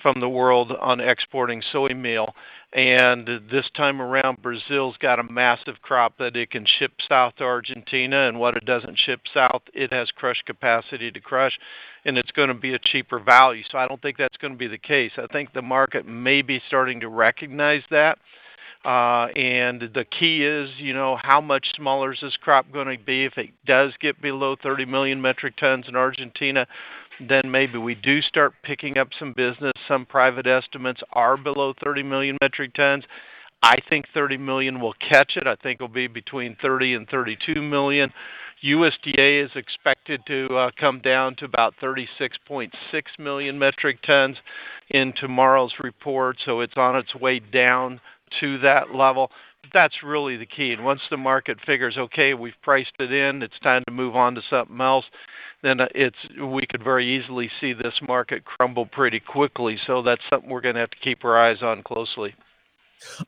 [0.02, 2.34] from the world on exporting soy meal.
[2.72, 7.44] And this time around, Brazil's got a massive crop that it can ship south to
[7.44, 11.58] Argentina, and what it doesn't ship south, it has crush capacity to crush,
[12.06, 13.64] and it's going to be a cheaper value.
[13.72, 15.12] So I don't think that's going to be the case.
[15.18, 18.20] I think the market may be starting to recognize that.
[18.86, 23.04] Uh, and the key is, you know, how much smaller is this crop going to
[23.04, 23.26] be?
[23.26, 26.66] If it does get below 30 million metric tons in Argentina,
[27.28, 29.74] then maybe we do start picking up some business.
[29.88, 33.04] Some private estimates are below 30 million metric tons.
[33.62, 35.46] I think 30 million will catch it.
[35.46, 38.14] I think it'll be between 30 and 32 million.
[38.64, 42.72] USDA is expected to uh, come down to about 36.6
[43.18, 44.38] million metric tons
[44.90, 48.02] in tomorrow's report, so it's on its way down
[48.40, 49.32] to that level.
[49.74, 50.72] That's really the key.
[50.72, 54.36] And once the market figures, okay, we've priced it in, it's time to move on
[54.36, 55.06] to something else,
[55.62, 59.78] then it's we could very easily see this market crumble pretty quickly.
[59.86, 62.34] So that's something we're going to have to keep our eyes on closely.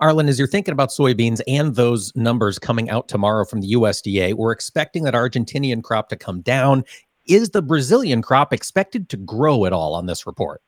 [0.01, 4.33] Arlan, as you're thinking about soybeans and those numbers coming out tomorrow from the USDA,
[4.33, 6.83] we're expecting that Argentinian crop to come down.
[7.27, 10.61] Is the Brazilian crop expected to grow at all on this report?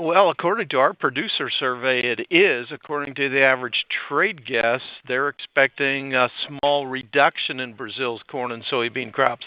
[0.00, 2.68] Well, according to our producer survey, it is.
[2.70, 8.64] According to the average trade guess, they're expecting a small reduction in Brazil's corn and
[8.64, 9.44] soybean crops.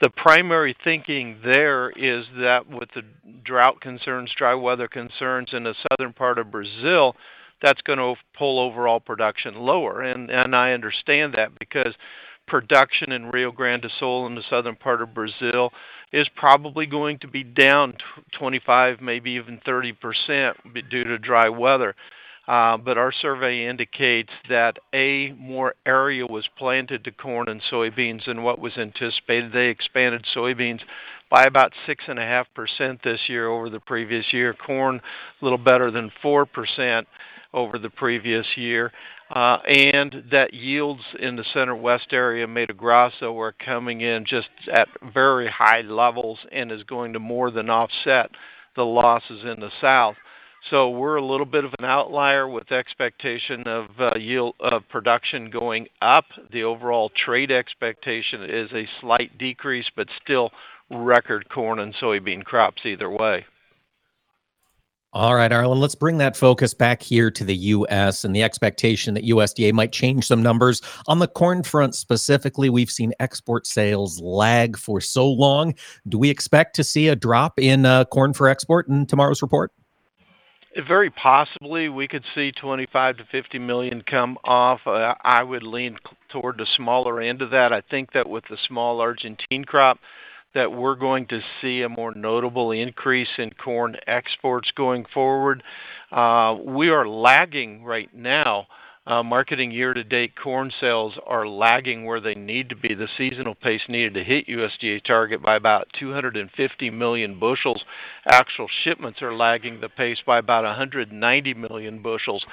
[0.00, 3.02] The primary thinking there is that with the
[3.44, 7.14] drought concerns, dry weather concerns in the southern part of Brazil,
[7.60, 10.00] that's going to pull overall production lower.
[10.00, 11.94] And, and I understand that because
[12.50, 15.72] production in Rio Grande do Sul in the southern part of Brazil
[16.12, 17.94] is probably going to be down
[18.36, 20.56] 25, maybe even 30 percent
[20.90, 21.94] due to dry weather.
[22.48, 28.26] Uh, but our survey indicates that a more area was planted to corn and soybeans
[28.26, 29.52] than what was anticipated.
[29.52, 30.80] They expanded soybeans
[31.30, 34.52] by about six and a half percent this year over the previous year.
[34.52, 37.06] Corn a little better than four percent
[37.54, 38.90] over the previous year.
[39.30, 44.48] Uh, and that yields in the center west area, Mato Grosso, are coming in just
[44.72, 48.30] at very high levels and is going to more than offset
[48.74, 50.16] the losses in the south.
[50.68, 55.48] So we're a little bit of an outlier with expectation of uh, yield of production
[55.48, 56.26] going up.
[56.52, 60.50] The overall trade expectation is a slight decrease, but still
[60.90, 63.46] record corn and soybean crops either way.
[65.12, 68.22] All right, Arlan, let's bring that focus back here to the U.S.
[68.22, 70.80] and the expectation that USDA might change some numbers.
[71.08, 75.74] On the corn front specifically, we've seen export sales lag for so long.
[76.08, 79.72] Do we expect to see a drop in uh, corn for export in tomorrow's report?
[80.86, 84.82] Very possibly, we could see 25 to 50 million come off.
[84.86, 87.72] Uh, I would lean toward the smaller end of that.
[87.72, 89.98] I think that with the small Argentine crop,
[90.54, 95.62] that we're going to see a more notable increase in corn exports going forward.
[96.10, 98.66] Uh, we are lagging right now
[99.06, 102.94] Uh, marketing year-to-date corn sales are lagging where they need to be.
[102.94, 107.82] The seasonal pace needed to hit USDA target by about 250 million bushels.
[108.26, 112.44] Actual shipments are lagging the pace by about 190 million bushels.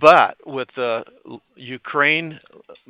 [0.00, 1.04] But with the
[1.54, 2.40] Ukraine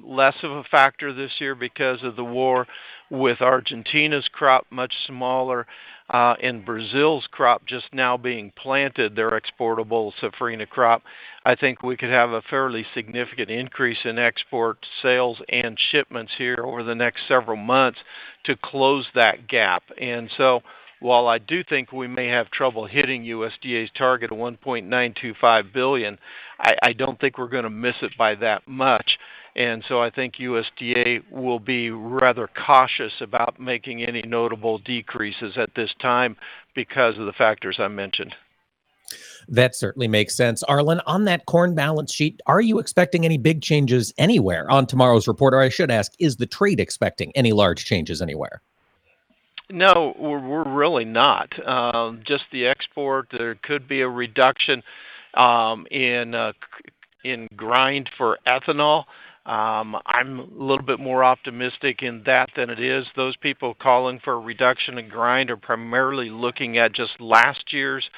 [0.02, 2.66] less of a factor this year because of the war,
[3.10, 5.66] with Argentina's crop much smaller,
[6.10, 11.02] uh, and Brazil's crop just now being planted, their exportable safrinha crop,
[11.46, 16.62] I think we could have a fairly significant increase in export sales and shipments here
[16.62, 17.98] over the next several months
[18.44, 19.82] to close that gap.
[19.98, 20.62] And so
[21.00, 26.18] while I do think we may have trouble hitting USDA's target of 1.925 billion,
[26.58, 29.18] I, I don't think we're going to miss it by that much.
[29.56, 35.74] And so I think USDA will be rather cautious about making any notable decreases at
[35.76, 36.36] this time
[36.74, 38.34] because of the factors I mentioned.
[39.46, 40.64] That certainly makes sense.
[40.64, 45.28] Arlan, on that corn balance sheet, are you expecting any big changes anywhere on tomorrow's
[45.28, 45.54] report?
[45.54, 48.62] Or I should ask, is the trade expecting any large changes anywhere?
[49.70, 51.52] No, we're, we're really not.
[51.66, 54.82] Um, just the export, there could be a reduction
[55.34, 56.52] um, in uh,
[57.24, 59.04] in grind for ethanol.
[59.46, 63.06] Um, I'm a little bit more optimistic in that than it is.
[63.14, 68.08] Those people calling for a reduction in grind are primarily looking at just last year's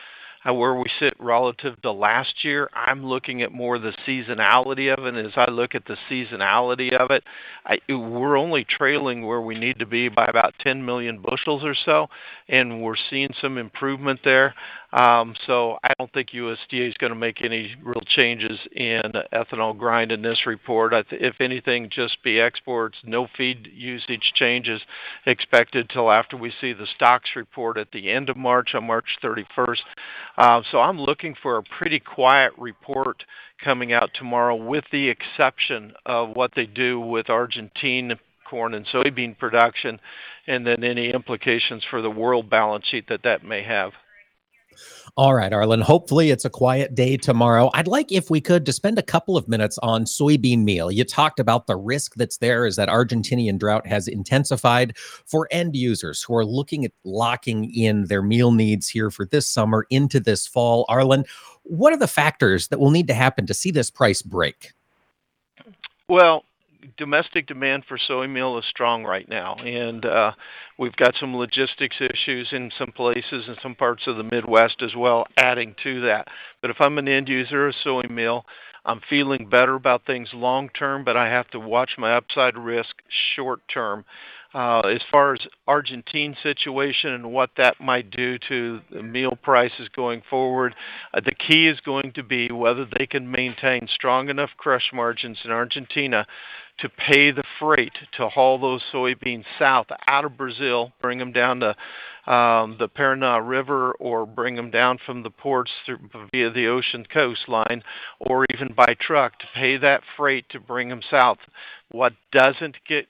[0.46, 2.68] uh, where we sit relative to last year.
[2.74, 5.14] I'm looking at more the seasonality of it.
[5.14, 7.24] And as I look at the seasonality of it,
[7.64, 11.74] I, we're only trailing where we need to be by about 10 million bushels or
[11.74, 12.08] so,
[12.48, 14.54] and we're seeing some improvement there.
[14.96, 19.76] Um, so I don't think USDA is going to make any real changes in ethanol
[19.76, 20.94] grind in this report.
[21.10, 24.80] If anything, just be exports, no feed usage changes
[25.26, 29.18] expected till after we see the stocks report at the end of March on March
[29.22, 29.82] 31st.
[30.38, 33.22] Uh, so I'm looking for a pretty quiet report
[33.62, 39.36] coming out tomorrow, with the exception of what they do with Argentine corn and soybean
[39.36, 40.00] production,
[40.46, 43.92] and then any implications for the world balance sheet that that may have.
[45.16, 45.82] All right, Arlan.
[45.82, 47.70] Hopefully, it's a quiet day tomorrow.
[47.74, 50.90] I'd like, if we could, to spend a couple of minutes on soybean meal.
[50.90, 55.76] You talked about the risk that's there as that Argentinian drought has intensified for end
[55.76, 60.20] users who are looking at locking in their meal needs here for this summer into
[60.20, 60.86] this fall.
[60.88, 61.26] Arlan,
[61.62, 64.72] what are the factors that will need to happen to see this price break?
[66.08, 66.44] Well,
[66.96, 70.32] domestic demand for soy meal is strong right now, and uh,
[70.78, 74.94] we've got some logistics issues in some places in some parts of the Midwest as
[74.96, 76.28] well, adding to that.
[76.60, 78.44] But if I'm an end user of soy meal,
[78.84, 82.94] I'm feeling better about things long term, but I have to watch my upside risk
[83.34, 84.04] short term.
[84.56, 89.86] Uh, as far as Argentine situation and what that might do to the meal prices
[89.94, 90.74] going forward,
[91.12, 95.36] uh, the key is going to be whether they can maintain strong enough crush margins
[95.44, 96.26] in Argentina
[96.78, 101.60] to pay the freight to haul those soybeans south out of Brazil, bring them down
[101.60, 105.98] to um, the Paraná River, or bring them down from the ports through,
[106.32, 107.82] via the ocean coastline,
[108.20, 111.38] or even by truck to pay that freight to bring them south.
[111.90, 113.06] What doesn't get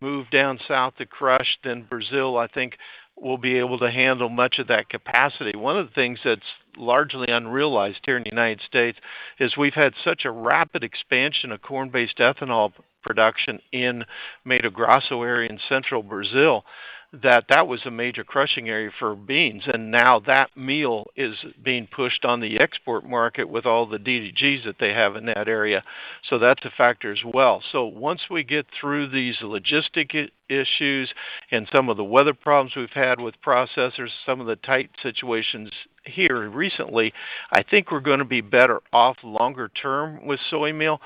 [0.00, 2.78] moved down south to crush, then Brazil, I think,
[3.16, 5.56] will be able to handle much of that capacity.
[5.56, 6.40] One of the things that's
[6.76, 8.98] largely unrealized here in the United States
[9.38, 12.72] is we've had such a rapid expansion of corn-based ethanol
[13.02, 14.04] production in
[14.44, 16.64] Mato Grosso area in central Brazil
[17.12, 19.64] that that was a major crushing area for beans.
[19.66, 24.64] And now that meal is being pushed on the export market with all the DDGs
[24.64, 25.84] that they have in that area.
[26.28, 27.62] So that's a factor as well.
[27.70, 31.12] So once we get through these logistic issues
[31.50, 35.70] and some of the weather problems we've had with processors some of the tight situations
[36.04, 37.14] here recently
[37.52, 41.00] I think we're going to be better off longer term with soy meal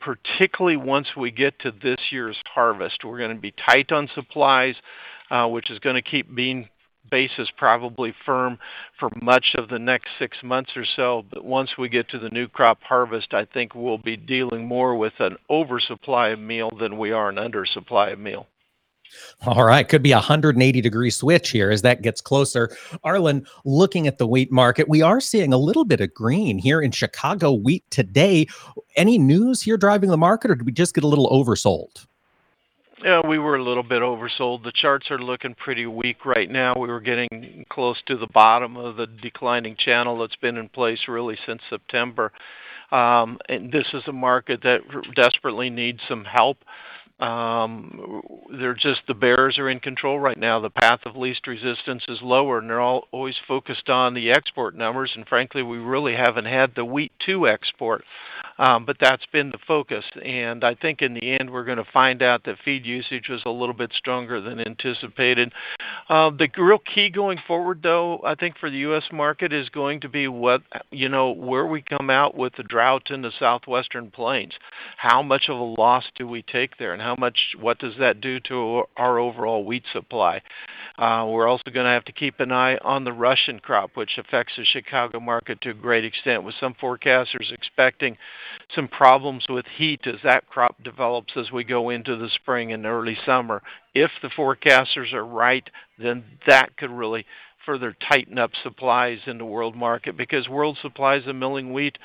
[0.00, 3.04] particularly once we get to this year's harvest.
[3.04, 4.76] We're going to be tight on supplies,
[5.30, 6.68] uh, which is going to keep bean
[7.10, 8.58] basis probably firm
[8.98, 11.24] for much of the next six months or so.
[11.30, 14.96] But once we get to the new crop harvest, I think we'll be dealing more
[14.96, 18.46] with an oversupply of meal than we are an undersupply of meal.
[19.46, 22.68] All right, could be a 180 degree switch here as that gets closer.
[23.04, 26.80] Arlan, looking at the wheat market, we are seeing a little bit of green here
[26.80, 28.46] in Chicago wheat today.
[28.96, 32.06] Any news here driving the market, or did we just get a little oversold?
[33.04, 34.64] Yeah, we were a little bit oversold.
[34.64, 36.74] The charts are looking pretty weak right now.
[36.76, 40.98] We were getting close to the bottom of the declining channel that's been in place
[41.06, 42.32] really since September.
[42.90, 44.80] Um, and this is a market that
[45.14, 46.58] desperately needs some help.
[47.20, 48.22] Um,
[48.60, 50.60] they're just the bears are in control right now.
[50.60, 54.76] The path of least resistance is lower, and they're all always focused on the export
[54.76, 55.12] numbers.
[55.14, 58.04] And frankly, we really haven't had the wheat to export.
[58.58, 60.04] Um, but that's been the focus.
[60.24, 63.42] And I think in the end, we're going to find out that feed usage was
[63.46, 65.52] a little bit stronger than anticipated.
[66.08, 69.04] Uh, the real key going forward, though, I think for the U.S.
[69.12, 73.10] market is going to be what, you know, where we come out with the drought
[73.10, 74.54] in the southwestern plains.
[74.96, 78.20] How much of a loss do we take there, and how much, what does that
[78.20, 80.42] do to our overall wheat supply?
[80.98, 84.18] Uh, we're also going to have to keep an eye on the Russian crop, which
[84.18, 88.18] affects the Chicago market to a great extent, with some forecasters expecting
[88.74, 92.84] some problems with heat as that crop develops as we go into the spring and
[92.84, 93.62] early summer.
[93.94, 97.24] If the forecasters are right, then that could really
[97.64, 101.96] further tighten up supplies in the world market because world supplies of milling wheat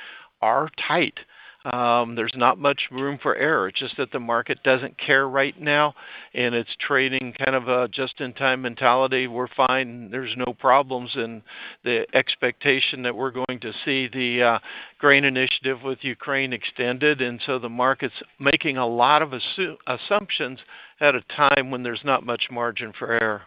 [0.41, 1.19] are tight.
[1.65, 3.69] Um, there's not much room for error.
[3.69, 5.93] It's just that the market doesn't care right now,
[6.33, 9.27] and it's trading kind of a just-in-time mentality.
[9.27, 10.11] We're fine.
[10.11, 11.41] There's no problems, and
[11.85, 14.59] the expectation that we're going to see the uh,
[14.99, 20.59] grain initiative with Ukraine extended, and so the market's making a lot of assu- assumptions
[20.99, 23.43] at a time when there's not much margin for error.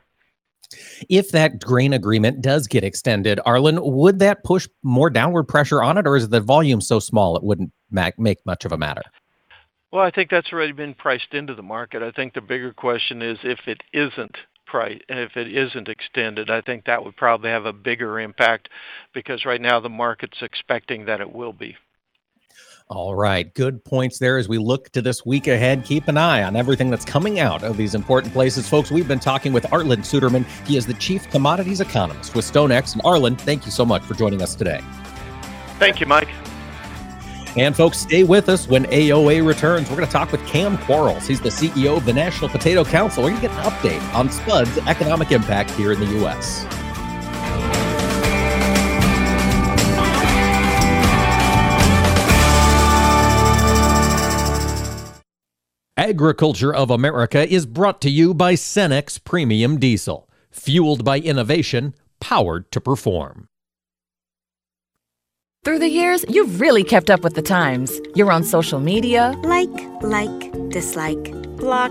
[1.09, 5.99] If that grain agreement does get extended, Arlan, would that push more downward pressure on
[5.99, 9.03] it, or is the volume so small it wouldn't make much of a matter?
[9.93, 12.03] Well, I think that's already been priced into the market.
[12.03, 14.37] I think the bigger question is if it isn't
[14.67, 16.51] price if it isn't extended.
[16.51, 18.69] I think that would probably have a bigger impact
[19.15, 21.77] because right now the market's expecting that it will be.
[22.89, 25.85] All right, good points there as we look to this week ahead.
[25.85, 28.69] Keep an eye on everything that's coming out of these important places.
[28.69, 30.45] Folks, we've been talking with Arlan Suderman.
[30.69, 32.93] He is the Chief Commodities Economist with StoneX.
[32.93, 34.81] And Arlan, thank you so much for joining us today.
[35.81, 36.29] Thank you, Mike.
[37.57, 39.91] And folks, stay with us when AOA returns.
[39.91, 41.27] We're going to talk with Cam Quarles.
[41.27, 43.25] He's the CEO of the National Potato Council.
[43.25, 46.65] We're going to get an update on Spud's economic impact here in the U.S.
[56.07, 62.71] Agriculture of America is brought to you by Cenex Premium Diesel, fueled by innovation, powered
[62.71, 63.49] to perform.
[65.65, 68.01] Through the years, you've really kept up with the times.
[68.15, 69.35] You're on social media.
[69.43, 69.69] Like,
[70.01, 71.91] like, dislike, block.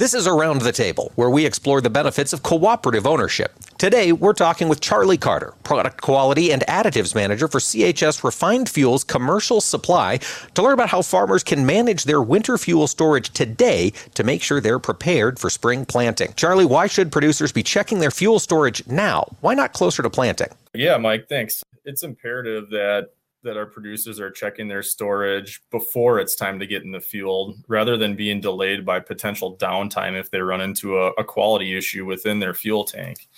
[0.00, 3.52] This is Around the Table, where we explore the benefits of cooperative ownership.
[3.76, 9.04] Today, we're talking with Charlie Carter, Product Quality and Additives Manager for CHS Refined Fuels
[9.04, 10.18] Commercial Supply,
[10.54, 14.58] to learn about how farmers can manage their winter fuel storage today to make sure
[14.58, 16.32] they're prepared for spring planting.
[16.34, 19.30] Charlie, why should producers be checking their fuel storage now?
[19.42, 20.48] Why not closer to planting?
[20.72, 21.62] Yeah, Mike, thanks.
[21.84, 23.10] It's imperative that
[23.42, 27.56] that our producers are checking their storage before it's time to get in the field
[27.68, 32.04] rather than being delayed by potential downtime if they run into a, a, quality issue
[32.04, 33.28] within their fuel tank.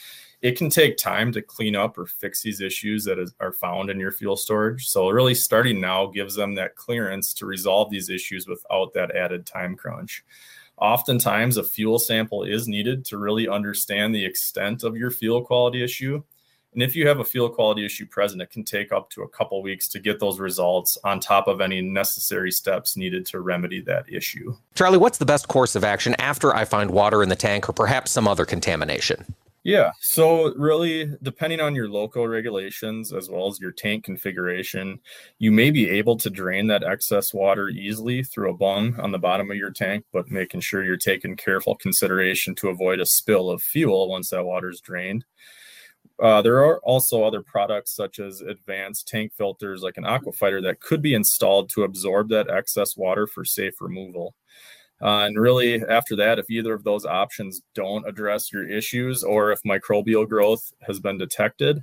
[0.40, 3.90] It can take time to clean up or fix these issues that is, are found
[3.90, 4.88] in your fuel storage.
[4.88, 9.46] So, really, starting now gives them that clearance to resolve these issues without that added
[9.46, 10.24] time crunch.
[10.78, 15.84] Oftentimes, a fuel sample is needed to really understand the extent of your fuel quality
[15.84, 16.24] issue
[16.74, 19.28] and if you have a fuel quality issue present, it can take up to a
[19.28, 23.80] couple weeks to get those results on top of any necessary steps needed to remedy
[23.82, 24.56] that issue.
[24.74, 27.72] Charlie, what's the best course of action after I find water in the tank or
[27.72, 29.34] perhaps some other contamination?
[29.64, 34.98] Yeah, so really, depending on your local regulations as well as your tank configuration,
[35.38, 39.20] you may be able to drain that excess water easily through a bung on the
[39.20, 43.50] bottom of your tank, but making sure you're taking careful consideration to avoid a spill
[43.50, 45.24] of fuel once that water is drained.
[46.20, 50.80] Uh, there are also other products such as advanced tank filters like an aquafighter that
[50.80, 54.34] could be installed to absorb that excess water for safe removal.
[55.00, 59.50] Uh, and really, after that, if either of those options don't address your issues or
[59.50, 61.82] if microbial growth has been detected,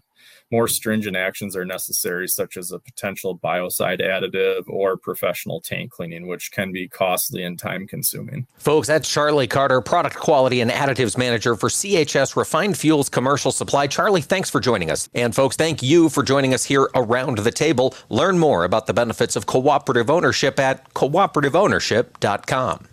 [0.51, 6.27] more stringent actions are necessary, such as a potential biocide additive or professional tank cleaning,
[6.27, 8.47] which can be costly and time consuming.
[8.57, 13.87] Folks, that's Charlie Carter, Product Quality and Additives Manager for CHS Refined Fuels Commercial Supply.
[13.87, 15.09] Charlie, thanks for joining us.
[15.13, 17.93] And folks, thank you for joining us here around the table.
[18.09, 22.87] Learn more about the benefits of cooperative ownership at cooperativeownership.com.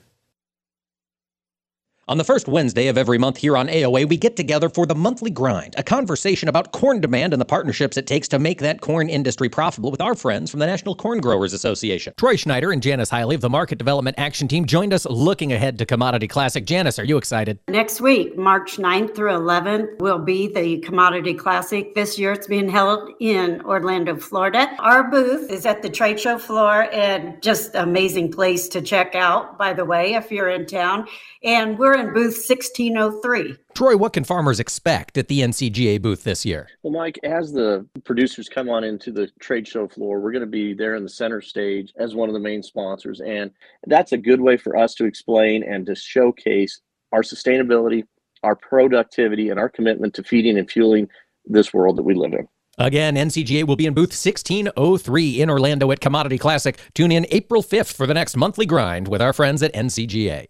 [2.09, 4.95] On the first Wednesday of every month here on AOA, we get together for the
[4.95, 8.81] monthly grind, a conversation about corn demand and the partnerships it takes to make that
[8.81, 12.15] corn industry profitable with our friends from the National Corn Growers Association.
[12.17, 15.81] Troy Schneider and Janice Hiley of the Market Development Action Team joined us looking ahead
[15.81, 16.65] to Commodity Classic.
[16.65, 17.59] Janice, are you excited?
[17.67, 21.93] Next week, March 9th through 11th, will be the Commodity Classic.
[21.97, 24.77] This year it's being held in Orlando, Florida.
[24.79, 29.59] Our booth is at the trade show floor and just amazing place to check out,
[29.59, 31.09] by the way, if you're in town.
[31.43, 33.57] And we're in booth 1603.
[33.75, 36.69] Troy, what can farmers expect at the NCGA booth this year?
[36.83, 40.47] Well, Mike, as the producers come on into the trade show floor, we're going to
[40.47, 43.21] be there in the center stage as one of the main sponsors.
[43.21, 43.51] And
[43.87, 46.81] that's a good way for us to explain and to showcase
[47.13, 48.05] our sustainability,
[48.43, 51.09] our productivity, and our commitment to feeding and fueling
[51.45, 52.49] this world that we live in.
[52.79, 56.79] Again, NCGA will be in booth 1603 in Orlando at Commodity Classic.
[56.95, 60.47] Tune in April 5th for the next monthly grind with our friends at NCGA.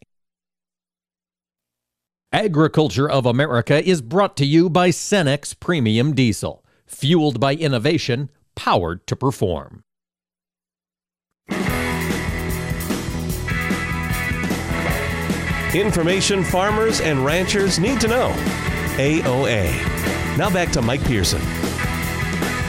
[2.33, 9.07] Agriculture of America is brought to you by Cenex Premium Diesel, fueled by innovation, powered
[9.07, 9.85] to perform.
[15.72, 18.31] Information farmers and ranchers need to know.
[18.97, 20.37] AOA.
[20.37, 21.41] Now back to Mike Pearson.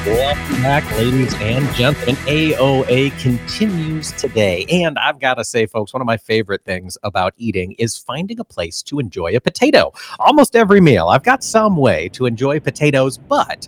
[0.08, 2.16] Welcome back, ladies and gentlemen.
[2.28, 4.66] AOA continues today.
[4.70, 8.40] And I've got to say, folks, one of my favorite things about eating is finding
[8.40, 9.92] a place to enjoy a potato.
[10.18, 13.68] Almost every meal, I've got some way to enjoy potatoes, but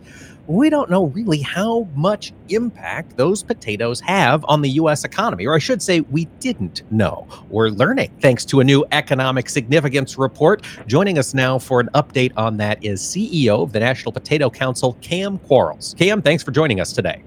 [0.50, 5.04] we don't know really how much impact those potatoes have on the U.S.
[5.04, 5.46] economy.
[5.46, 7.28] Or I should say, we didn't know.
[7.50, 10.66] We're learning thanks to a new economic significance report.
[10.88, 14.98] Joining us now for an update on that is CEO of the National Potato Council,
[15.02, 15.94] Cam Quarles.
[16.00, 17.24] Cam, thanks for joining us today.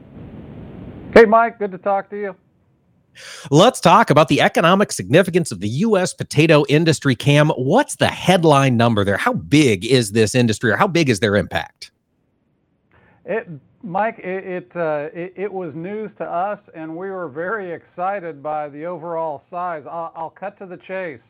[1.14, 2.35] Hey, Mike, good to talk to you.
[3.53, 6.12] Let's talk about the economic significance of the U.S.
[6.12, 7.14] potato industry.
[7.14, 9.18] Cam, what's the headline number there?
[9.18, 11.91] How big is this industry or how big is their impact?
[13.25, 13.49] It,
[13.85, 18.43] Mike, it it, uh, it, it was news to us, and we were very excited
[18.43, 19.85] by the overall size.
[19.89, 21.20] I'll, I'll cut to the chase.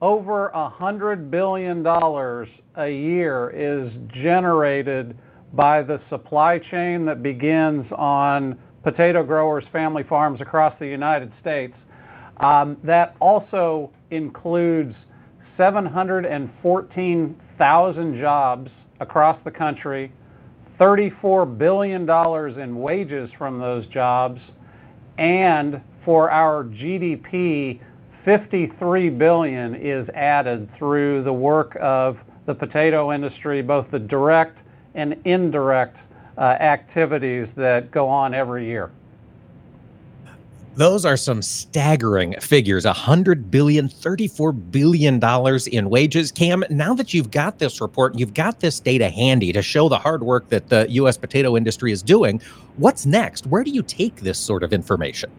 [0.00, 3.90] Over a hundred billion dollars a year is
[4.22, 5.16] generated
[5.52, 11.74] by the supply chain that begins on potato growers, family farms across the United States.
[12.38, 14.96] Um, that also includes
[15.56, 18.70] 714,000 jobs
[19.00, 20.12] across the country
[20.82, 22.10] $34 billion
[22.60, 24.40] in wages from those jobs,
[25.16, 27.80] and for our GDP,
[28.24, 34.58] 53 billion is added through the work of the potato industry, both the direct
[34.96, 35.96] and indirect
[36.36, 38.90] uh, activities that go on every year.
[40.74, 42.86] Those are some staggering figures.
[42.86, 46.32] A hundred billion, thirty-four billion dollars in wages.
[46.32, 49.98] Cam, now that you've got this report, you've got this data handy to show the
[49.98, 51.18] hard work that the U.S.
[51.18, 52.40] potato industry is doing.
[52.78, 53.46] What's next?
[53.46, 55.30] Where do you take this sort of information?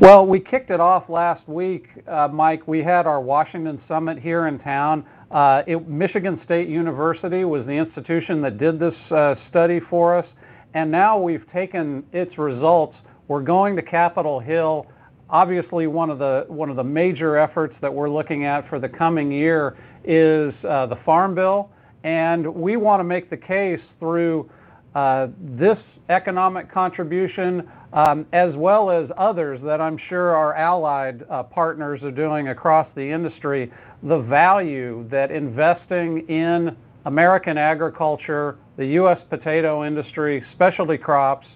[0.00, 2.66] Well, we kicked it off last week, uh, Mike.
[2.66, 5.04] We had our Washington summit here in town.
[5.30, 10.26] Uh, it, Michigan State University was the institution that did this uh, study for us,
[10.72, 12.96] and now we've taken its results
[13.28, 14.86] we're going to Capitol Hill.
[15.30, 18.88] Obviously, one of the one of the major efforts that we're looking at for the
[18.88, 21.70] coming year is uh, the Farm Bill,
[22.04, 24.50] and we want to make the case through
[24.94, 31.44] uh, this economic contribution, um, as well as others that I'm sure our allied uh,
[31.44, 39.18] partners are doing across the industry, the value that investing in American agriculture, the U.S.
[39.30, 41.46] potato industry, specialty crops,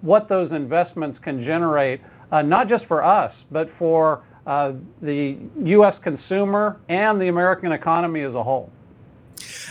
[0.00, 2.00] what those investments can generate,
[2.32, 4.72] uh, not just for us, but for uh,
[5.02, 5.94] the U.S.
[6.02, 8.70] consumer and the American economy as a whole.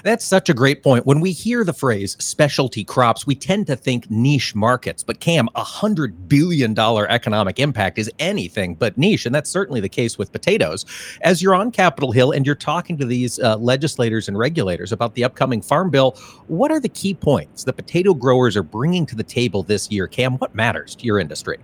[0.04, 1.06] That's such a great point.
[1.06, 5.04] When we hear the phrase specialty crops, we tend to think niche markets.
[5.04, 9.82] But Cam, a hundred billion dollar economic impact is anything but niche, and that's certainly
[9.82, 10.86] the case with potatoes.
[11.22, 15.16] As you're on Capitol Hill and you're talking to these uh, legislators and regulators about
[15.16, 16.12] the upcoming farm bill,
[16.48, 20.08] what are the key points the potato growers are bringing to the table this year?
[20.08, 21.58] Cam, what matters to your industry?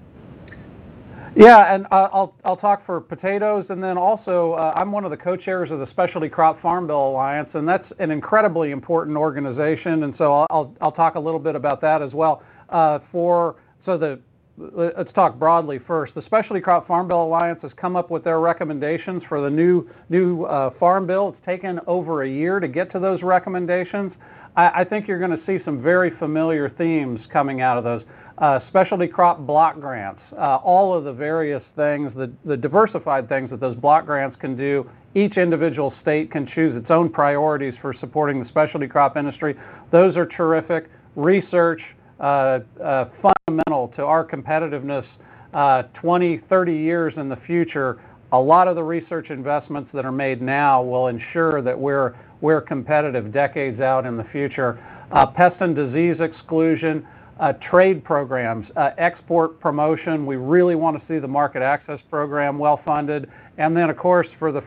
[1.35, 5.11] Yeah, and uh, I'll I'll talk for potatoes, and then also uh, I'm one of
[5.11, 10.03] the co-chairs of the Specialty Crop Farm Bill Alliance, and that's an incredibly important organization,
[10.03, 12.43] and so I'll I'll talk a little bit about that as well.
[12.69, 13.55] Uh, for
[13.85, 14.19] so the
[14.57, 16.13] let's talk broadly first.
[16.13, 19.89] The Specialty Crop Farm Bill Alliance has come up with their recommendations for the new
[20.09, 21.29] new uh, farm bill.
[21.29, 24.11] It's taken over a year to get to those recommendations.
[24.55, 28.03] I, I think you're going to see some very familiar themes coming out of those.
[28.37, 33.49] Uh, specialty crop block grants, uh, all of the various things, the, the diversified things
[33.49, 34.89] that those block grants can do.
[35.15, 39.55] Each individual state can choose its own priorities for supporting the specialty crop industry.
[39.91, 40.89] Those are terrific.
[41.15, 41.81] Research,
[42.19, 45.05] uh, uh fundamental to our competitiveness
[45.53, 48.01] uh, 20, 30 years in the future.
[48.31, 52.61] A lot of the research investments that are made now will ensure that we're, we're
[52.61, 54.83] competitive decades out in the future.
[55.11, 57.05] Uh, pest and disease exclusion,
[57.43, 60.25] uh, trade programs, uh, export promotion.
[60.25, 63.29] We really want to see the market access program well funded.
[63.57, 64.63] And then, of course, for the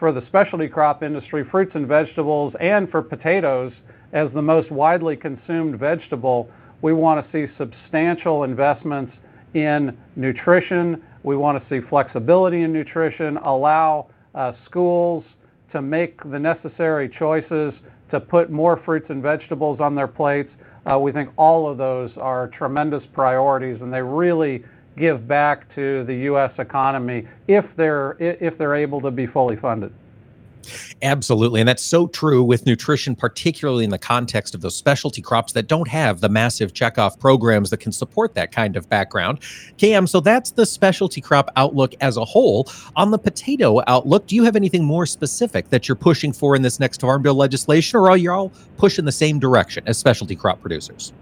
[0.00, 3.72] for the specialty crop industry, fruits and vegetables, and for potatoes
[4.12, 6.50] as the most widely consumed vegetable,
[6.82, 9.12] we want to see substantial investments
[9.54, 11.02] in nutrition.
[11.22, 15.24] We want to see flexibility in nutrition, allow uh, schools
[15.72, 17.74] to make the necessary choices
[18.10, 20.50] to put more fruits and vegetables on their plates.
[20.90, 24.64] Uh, we think all of those are tremendous priorities, and they really
[24.96, 26.52] give back to the U.S.
[26.58, 29.92] economy if they're if they're able to be fully funded.
[31.02, 31.60] Absolutely.
[31.60, 35.68] And that's so true with nutrition, particularly in the context of those specialty crops that
[35.68, 39.40] don't have the massive checkoff programs that can support that kind of background.
[39.76, 42.68] Cam, so that's the specialty crop outlook as a whole.
[42.96, 46.62] On the potato outlook, do you have anything more specific that you're pushing for in
[46.62, 50.36] this next Farm Bill legislation, or are you all pushing the same direction as specialty
[50.36, 51.12] crop producers?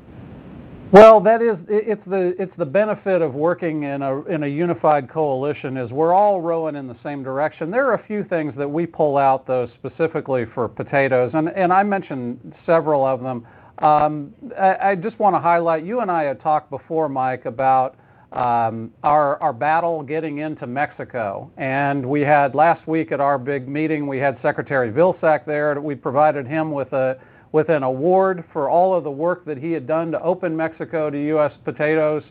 [0.93, 5.11] Well, that is it's the it's the benefit of working in a in a unified
[5.11, 7.73] coalition is we're all rowing in the same direction.
[7.73, 11.73] There are a few things that we pull out though specifically for potatoes, and and
[11.73, 13.45] I mentioned several of them.
[13.79, 15.85] Um, I, I, just want to highlight.
[15.85, 17.97] You and I had talked before, Mike, about
[18.33, 23.69] um, our our battle getting into Mexico, and we had last week at our big
[23.69, 25.79] meeting we had Secretary Vilsack there.
[25.81, 27.19] We provided him with a
[27.53, 31.11] with an award for all of the work that he had done to open Mexico
[31.11, 31.53] to U.S.
[31.65, 32.23] potatoes.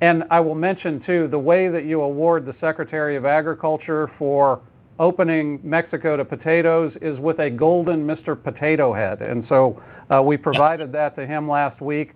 [0.00, 4.60] And I will mention, too, the way that you award the Secretary of Agriculture for
[4.98, 8.40] opening Mexico to potatoes is with a golden Mr.
[8.40, 9.22] Potato Head.
[9.22, 12.14] And so uh, we provided that to him last week.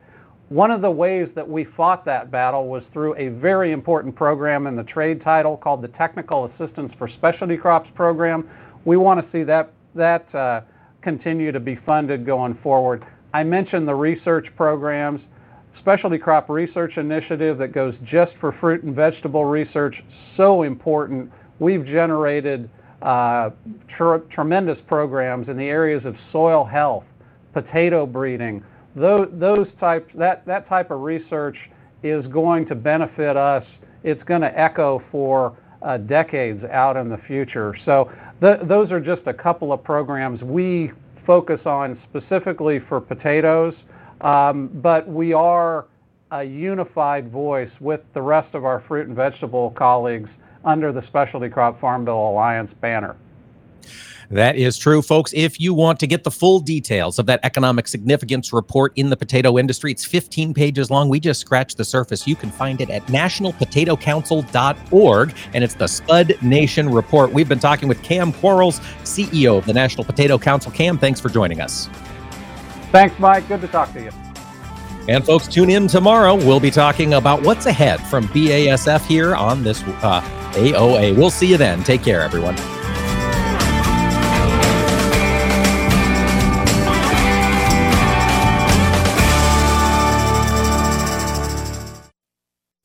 [0.49, 4.67] One of the ways that we fought that battle was through a very important program
[4.67, 8.49] in the trade title called the Technical Assistance for Specialty Crops Program.
[8.85, 10.61] We want to see that, that uh,
[11.03, 13.05] continue to be funded going forward.
[13.35, 15.21] I mentioned the research programs,
[15.79, 19.97] specialty crop research initiative that goes just for fruit and vegetable research,
[20.37, 21.31] so important.
[21.59, 23.51] We've generated uh,
[23.97, 27.05] tr- tremendous programs in the areas of soil health,
[27.53, 28.63] potato breeding.
[28.95, 31.57] Those, those types, that, that type of research
[32.03, 33.65] is going to benefit us.
[34.05, 37.77] It's going to echo for uh, decades out in the future.
[37.85, 38.11] So
[38.41, 40.93] th- those are just a couple of programs we
[41.27, 43.75] focus on specifically for potatoes,
[44.21, 45.87] um, but we are
[46.31, 50.31] a unified voice with the rest of our fruit and vegetable colleagues
[50.65, 53.17] under the Specialty Crop Farm Bill Alliance banner.
[54.33, 55.33] That is true, folks.
[55.35, 59.17] If you want to get the full details of that economic significance report in the
[59.17, 61.11] potato industry, it's 15 pages long.
[61.11, 62.27] We just scratched the surface.
[62.27, 67.31] You can find it at nationalpotatocouncil.org, and it's the Spud Nation Report.
[67.31, 70.73] We've been talking with Cam Quarles, CEO of the National Potato Council.
[70.73, 71.91] Cam, thanks for joining us.
[72.91, 73.47] Thanks, Mike.
[73.49, 74.11] Good to talk to you.
[75.09, 76.37] And folks, tune in tomorrow.
[76.37, 80.23] We'll be talking about what's ahead from BASF here on this uh,
[80.53, 81.15] AOA.
[81.17, 81.85] We'll see you then.
[81.85, 82.57] Take care, everyone.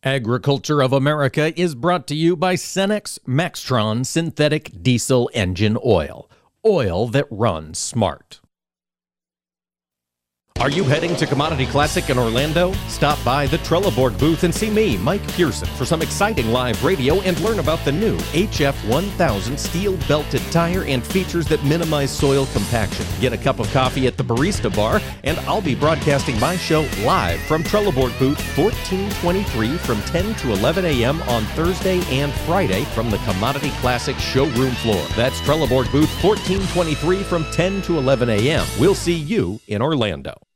[0.08, 6.30] Agriculture of America is brought to you by Cenex Maxtron Synthetic Diesel Engine Oil.
[6.66, 8.39] Oil that runs smart.
[10.60, 12.74] Are you heading to Commodity Classic in Orlando?
[12.88, 17.22] Stop by the Trelleborg booth and see me, Mike Pearson, for some exciting live radio
[17.22, 22.47] and learn about the new HF 1000 steel belted tire and features that minimize soil
[22.53, 23.05] compaction.
[23.22, 26.88] Get a cup of coffee at the Barista Bar, and I'll be broadcasting my show
[27.03, 31.22] live from Trelleborg booth 1423 from 10 to 11 a.m.
[31.24, 35.05] on Thursday and Friday from the Commodity Classic showroom floor.
[35.16, 38.66] That's Trelleborg booth 1423 from 10 to 11 a.m.
[38.80, 40.46] We'll see you in Orlando.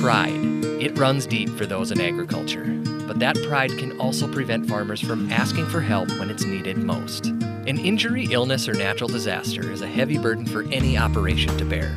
[0.00, 0.64] Pride.
[0.80, 2.64] It runs deep for those in agriculture,
[3.06, 7.26] but that pride can also prevent farmers from asking for help when it's needed most.
[7.26, 11.90] An injury, illness, or natural disaster is a heavy burden for any operation to bear.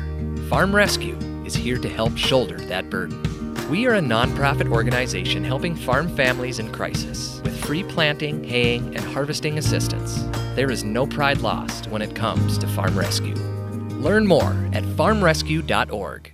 [0.50, 3.22] Farm Rescue is here to help shoulder that burden.
[3.70, 9.04] We are a nonprofit organization helping farm families in crisis with free planting, haying, and
[9.14, 10.22] harvesting assistance.
[10.56, 13.36] There is no pride lost when it comes to farm rescue.
[13.96, 16.33] Learn more at farmrescue.org.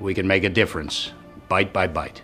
[0.00, 1.12] we can make a difference,
[1.48, 2.22] bite by bite.